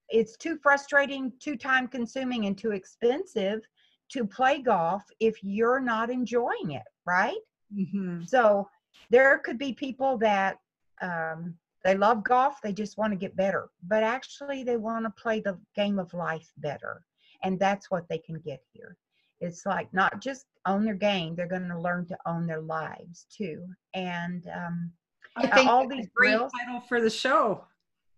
[0.09, 3.61] it's too frustrating, too time consuming, and too expensive
[4.09, 7.39] to play golf if you're not enjoying it, right?
[7.75, 8.23] Mm-hmm.
[8.23, 8.69] So
[9.09, 10.57] there could be people that
[11.01, 13.69] um, they love golf, they just want to get better.
[13.85, 17.03] But actually, they want to play the game of life better.
[17.43, 18.97] And that's what they can get here.
[19.39, 23.25] It's like not just own their game, they're going to learn to own their lives
[23.35, 23.65] too.
[23.93, 24.91] And um,
[25.35, 27.63] I think all these great drills- title for the show.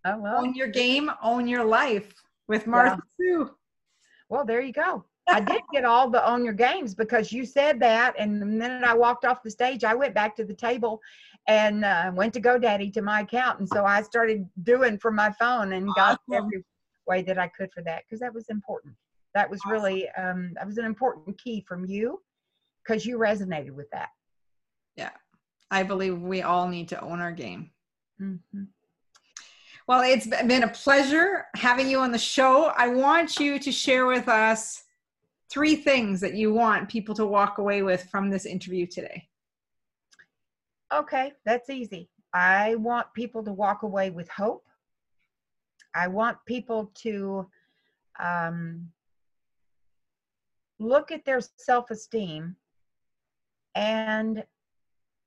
[0.05, 2.13] oh, well, Own your game, own your life
[2.47, 3.51] with Martha Sue.
[4.29, 5.03] well, there you go.
[5.27, 8.15] I did get all the own your games because you said that.
[8.17, 11.01] And the minute I walked off the stage, I went back to the table
[11.47, 13.59] and uh, went to GoDaddy to my account.
[13.59, 16.45] And so I started doing from my phone and got Awesome.
[16.45, 16.63] every
[17.05, 18.95] way that I could for that because that was important.
[19.35, 22.21] That was really, um, that was an important key from you
[22.83, 24.09] because you resonated with that.
[24.95, 25.11] Yeah,
[25.69, 27.71] I believe we all need to own our game.
[28.19, 28.67] Mhm.
[29.87, 32.65] Well, it's been a pleasure having you on the show.
[32.65, 34.83] I want you to share with us
[35.49, 39.27] three things that you want people to walk away with from this interview today.
[40.93, 42.09] Okay, that's easy.
[42.33, 44.67] I want people to walk away with hope.
[45.95, 47.49] I want people to
[48.19, 48.91] um,
[50.79, 52.55] look at their self esteem
[53.75, 54.43] and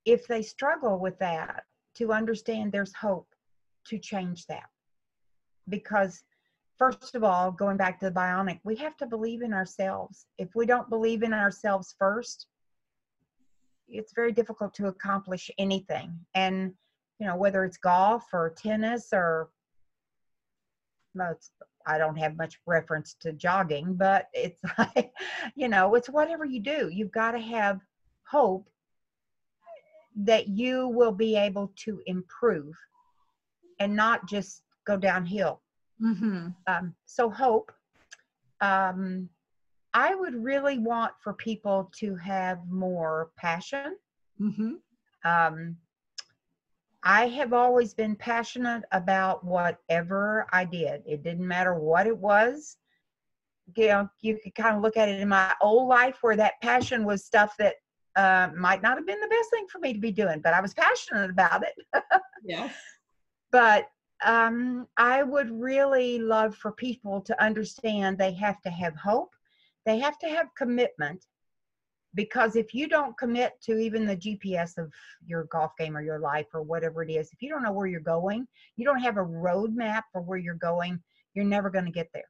[0.04, 3.28] if they struggle with that, to understand there's hope
[3.86, 4.68] to change that.
[5.68, 6.24] Because,
[6.78, 10.26] first of all, going back to the bionic, we have to believe in ourselves.
[10.38, 12.46] If we don't believe in ourselves first,
[13.88, 16.18] it's very difficult to accomplish anything.
[16.34, 16.72] And,
[17.18, 19.50] you know, whether it's golf or tennis or,
[21.86, 25.12] I don't have much reference to jogging, but it's like,
[25.54, 26.88] you know, it's whatever you do.
[26.92, 27.80] You've got to have
[28.28, 28.68] hope
[30.16, 32.74] that you will be able to improve
[33.78, 35.60] and not just go downhill.
[36.00, 36.48] Mm-hmm.
[36.66, 37.72] Um, so, hope.
[38.60, 39.28] Um,
[39.94, 43.96] I would really want for people to have more passion.
[44.40, 44.74] Mm-hmm.
[45.24, 45.76] Um,
[47.04, 51.02] I have always been passionate about whatever I did.
[51.06, 52.76] It didn't matter what it was.
[53.76, 56.60] You know, you could kind of look at it in my old life where that
[56.62, 57.74] passion was stuff that
[58.14, 60.60] uh, might not have been the best thing for me to be doing, but I
[60.60, 62.02] was passionate about it.
[62.44, 62.72] Yes.
[63.52, 63.88] but
[64.24, 69.34] um, I would really love for people to understand they have to have hope,
[69.86, 71.26] they have to have commitment,
[72.14, 74.92] because if you don't commit to even the GPS of
[75.26, 77.86] your golf game or your life or whatever it is, if you don't know where
[77.86, 78.46] you're going,
[78.76, 81.00] you don't have a roadmap for where you're going,
[81.34, 82.28] you're never going to get there.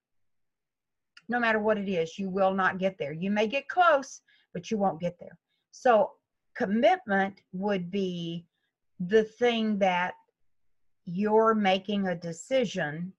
[1.29, 3.13] No matter what it is, you will not get there.
[3.13, 4.21] You may get close,
[4.53, 5.37] but you won't get there.
[5.71, 6.11] So,
[6.55, 8.45] commitment would be
[9.01, 10.15] the thing that
[11.07, 13.13] you're making a decision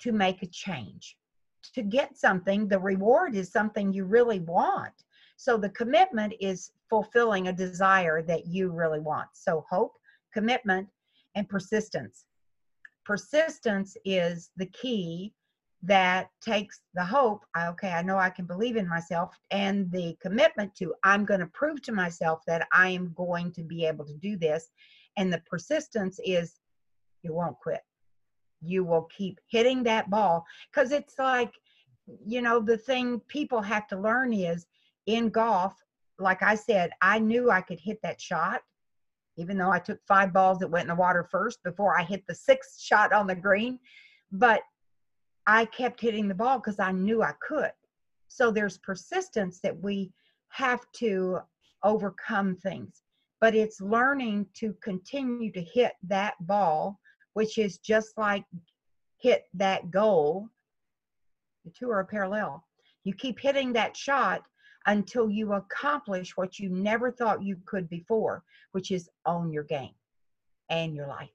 [0.00, 1.16] to make a change.
[1.74, 4.92] To get something, the reward is something you really want.
[5.42, 9.26] So the commitment is fulfilling a desire that you really want.
[9.32, 9.94] So hope,
[10.32, 10.88] commitment,
[11.34, 12.26] and persistence.
[13.04, 15.32] Persistence is the key
[15.82, 20.76] that takes the hope, okay, I know I can believe in myself, and the commitment
[20.76, 24.14] to, I'm going to prove to myself that I am going to be able to
[24.18, 24.70] do this.
[25.16, 26.60] And the persistence is,
[27.24, 27.80] you won't quit.
[28.60, 31.52] You will keep hitting that ball because it's like,
[32.24, 34.66] you know, the thing people have to learn is
[35.06, 35.74] in golf,
[36.18, 38.60] like I said, I knew I could hit that shot,
[39.36, 42.24] even though I took five balls that went in the water first before I hit
[42.26, 43.78] the sixth shot on the green.
[44.30, 44.62] But
[45.46, 47.72] I kept hitting the ball because I knew I could.
[48.28, 50.12] So there's persistence that we
[50.50, 51.40] have to
[51.82, 53.02] overcome things.
[53.40, 57.00] But it's learning to continue to hit that ball,
[57.34, 58.44] which is just like
[59.18, 60.48] hit that goal.
[61.64, 62.64] The two are parallel.
[63.04, 64.42] You keep hitting that shot
[64.86, 68.42] until you accomplish what you never thought you could before,
[68.72, 69.94] which is own your game
[70.68, 71.30] and your life.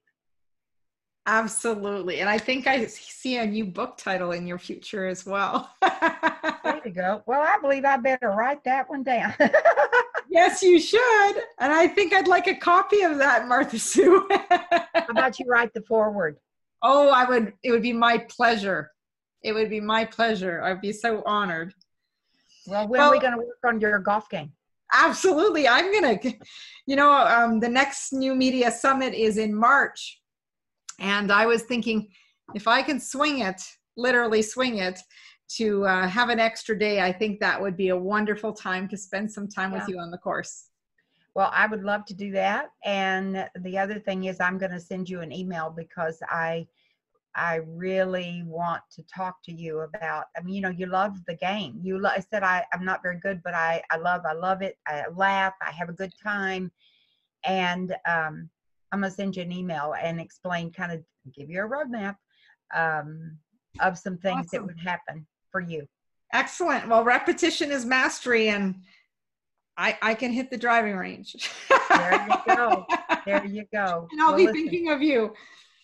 [1.26, 2.20] Absolutely.
[2.20, 5.70] And I think I see a new book title in your future as well.
[5.82, 7.22] There you go.
[7.26, 9.34] Well, I believe I better write that one down.
[10.30, 11.36] yes, you should.
[11.58, 14.26] And I think I'd like a copy of that, Martha Sue.
[14.48, 16.38] How about you write the foreword?
[16.82, 18.90] oh, I would, it would be my pleasure.
[19.42, 20.62] It would be my pleasure.
[20.62, 21.74] I'd be so honored.
[22.68, 24.52] Well, when are we going to work on your golf game?
[24.92, 25.68] Absolutely.
[25.68, 26.32] I'm going to,
[26.86, 30.20] you know, um, the next New Media Summit is in March.
[30.98, 32.08] And I was thinking
[32.54, 33.60] if I can swing it,
[33.96, 35.00] literally swing it,
[35.56, 38.96] to uh, have an extra day, I think that would be a wonderful time to
[38.96, 40.66] spend some time with you on the course.
[41.34, 42.66] Well, I would love to do that.
[42.84, 46.66] And the other thing is I'm going to send you an email because I
[47.34, 51.36] I really want to talk to you about I mean, you know, you love the
[51.36, 51.78] game.
[51.82, 54.62] You lo- I said I I'm not very good, but I I love I love
[54.62, 54.76] it.
[54.86, 56.72] I laugh, I have a good time.
[57.44, 58.50] And um
[58.92, 62.16] I'm gonna send you an email and explain, kind of give you a roadmap
[62.74, 63.36] um,
[63.80, 65.86] of some things that would happen for you.
[66.32, 66.88] Excellent.
[66.88, 68.76] Well, repetition is mastery, and
[69.76, 71.36] I I can hit the driving range.
[71.90, 72.86] There you go.
[73.26, 74.08] There you go.
[74.10, 75.34] and I'll Well, be listen, thinking of you.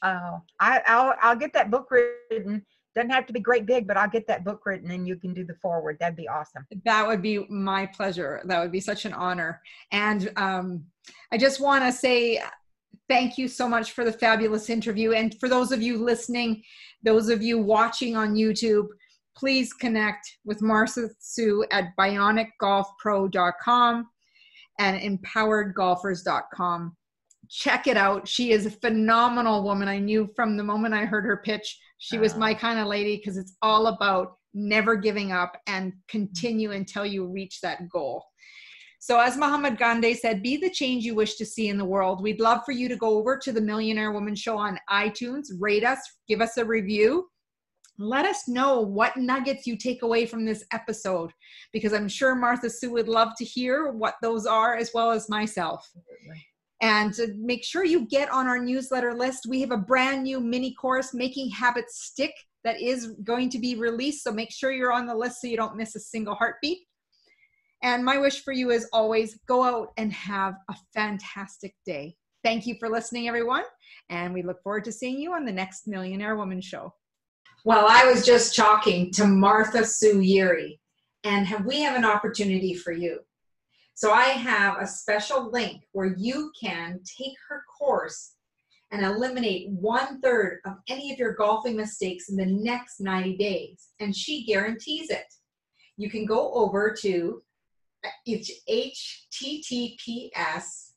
[0.04, 2.64] Oh, I, I'll I'll get that book written.
[2.94, 5.34] Doesn't have to be great big, but I'll get that book written, and you can
[5.34, 5.96] do the foreword.
[5.98, 6.64] That'd be awesome.
[6.84, 8.40] That would be my pleasure.
[8.44, 9.60] That would be such an honor.
[9.90, 10.84] And um,
[11.32, 12.40] I just want to say
[13.08, 15.12] thank you so much for the fabulous interview.
[15.12, 16.62] And for those of you listening,
[17.02, 18.86] those of you watching on YouTube,
[19.36, 24.06] please connect with Martha Sue at bionicgolfpro.com
[24.78, 26.96] and empoweredgolfers.com.
[27.50, 28.26] Check it out.
[28.26, 29.88] She is a phenomenal woman.
[29.88, 33.16] I knew from the moment I heard her pitch, she was my kind of lady
[33.16, 38.24] because it's all about never giving up and continue until you reach that goal.
[39.00, 42.22] So, as Muhammad Gandhi said, be the change you wish to see in the world.
[42.22, 45.84] We'd love for you to go over to the Millionaire Woman Show on iTunes, rate
[45.84, 47.28] us, give us a review.
[47.98, 51.32] Let us know what nuggets you take away from this episode
[51.72, 55.28] because I'm sure Martha Sue would love to hear what those are as well as
[55.28, 55.86] myself.
[56.84, 59.46] And make sure you get on our newsletter list.
[59.48, 63.74] We have a brand new mini course, Making Habits Stick, that is going to be
[63.74, 64.22] released.
[64.22, 66.80] So make sure you're on the list so you don't miss a single heartbeat.
[67.82, 72.16] And my wish for you is always go out and have a fantastic day.
[72.42, 73.64] Thank you for listening, everyone.
[74.10, 76.92] And we look forward to seeing you on the next Millionaire Woman Show.
[77.64, 80.78] Well, I was just talking to Martha Sue Yeary,
[81.24, 83.20] and have, we have an opportunity for you.
[83.94, 88.32] So I have a special link where you can take her course
[88.90, 93.88] and eliminate one third of any of your golfing mistakes in the next 90 days.
[94.00, 95.32] And she guarantees it.
[95.96, 97.42] You can go over to
[98.04, 98.50] uh, it's
[99.32, 100.90] https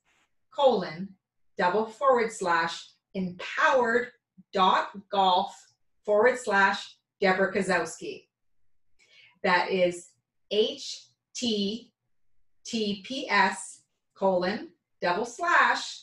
[0.53, 1.10] colon
[1.57, 2.84] double forward slash
[3.14, 4.10] empowered
[4.53, 5.56] dot golf
[6.06, 8.26] forward slash Debra Kasowski.
[9.44, 10.10] That is
[12.73, 13.80] https
[14.15, 14.69] colon
[15.02, 16.02] double slash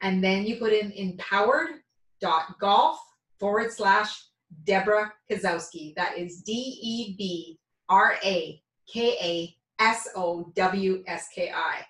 [0.00, 1.70] and then you put in empowered
[2.20, 2.98] dot golf
[3.38, 4.24] forward slash
[4.64, 5.94] Debra Kasowski.
[5.96, 7.58] That is D E B
[7.88, 8.62] R A
[8.92, 11.84] K A S O W S K I.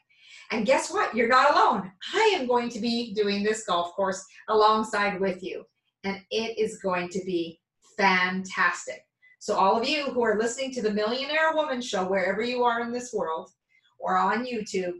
[0.50, 1.14] And guess what?
[1.14, 1.92] You're not alone.
[2.14, 5.64] I am going to be doing this golf course alongside with you,
[6.04, 7.60] and it is going to be
[7.98, 9.04] fantastic.
[9.40, 12.80] So, all of you who are listening to the Millionaire Woman Show, wherever you are
[12.80, 13.50] in this world
[13.98, 14.94] or on YouTube,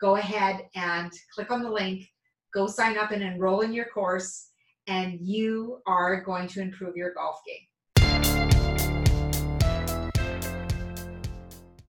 [0.00, 2.06] go ahead and click on the link,
[2.52, 4.50] go sign up and enroll in your course,
[4.86, 7.66] and you are going to improve your golf game.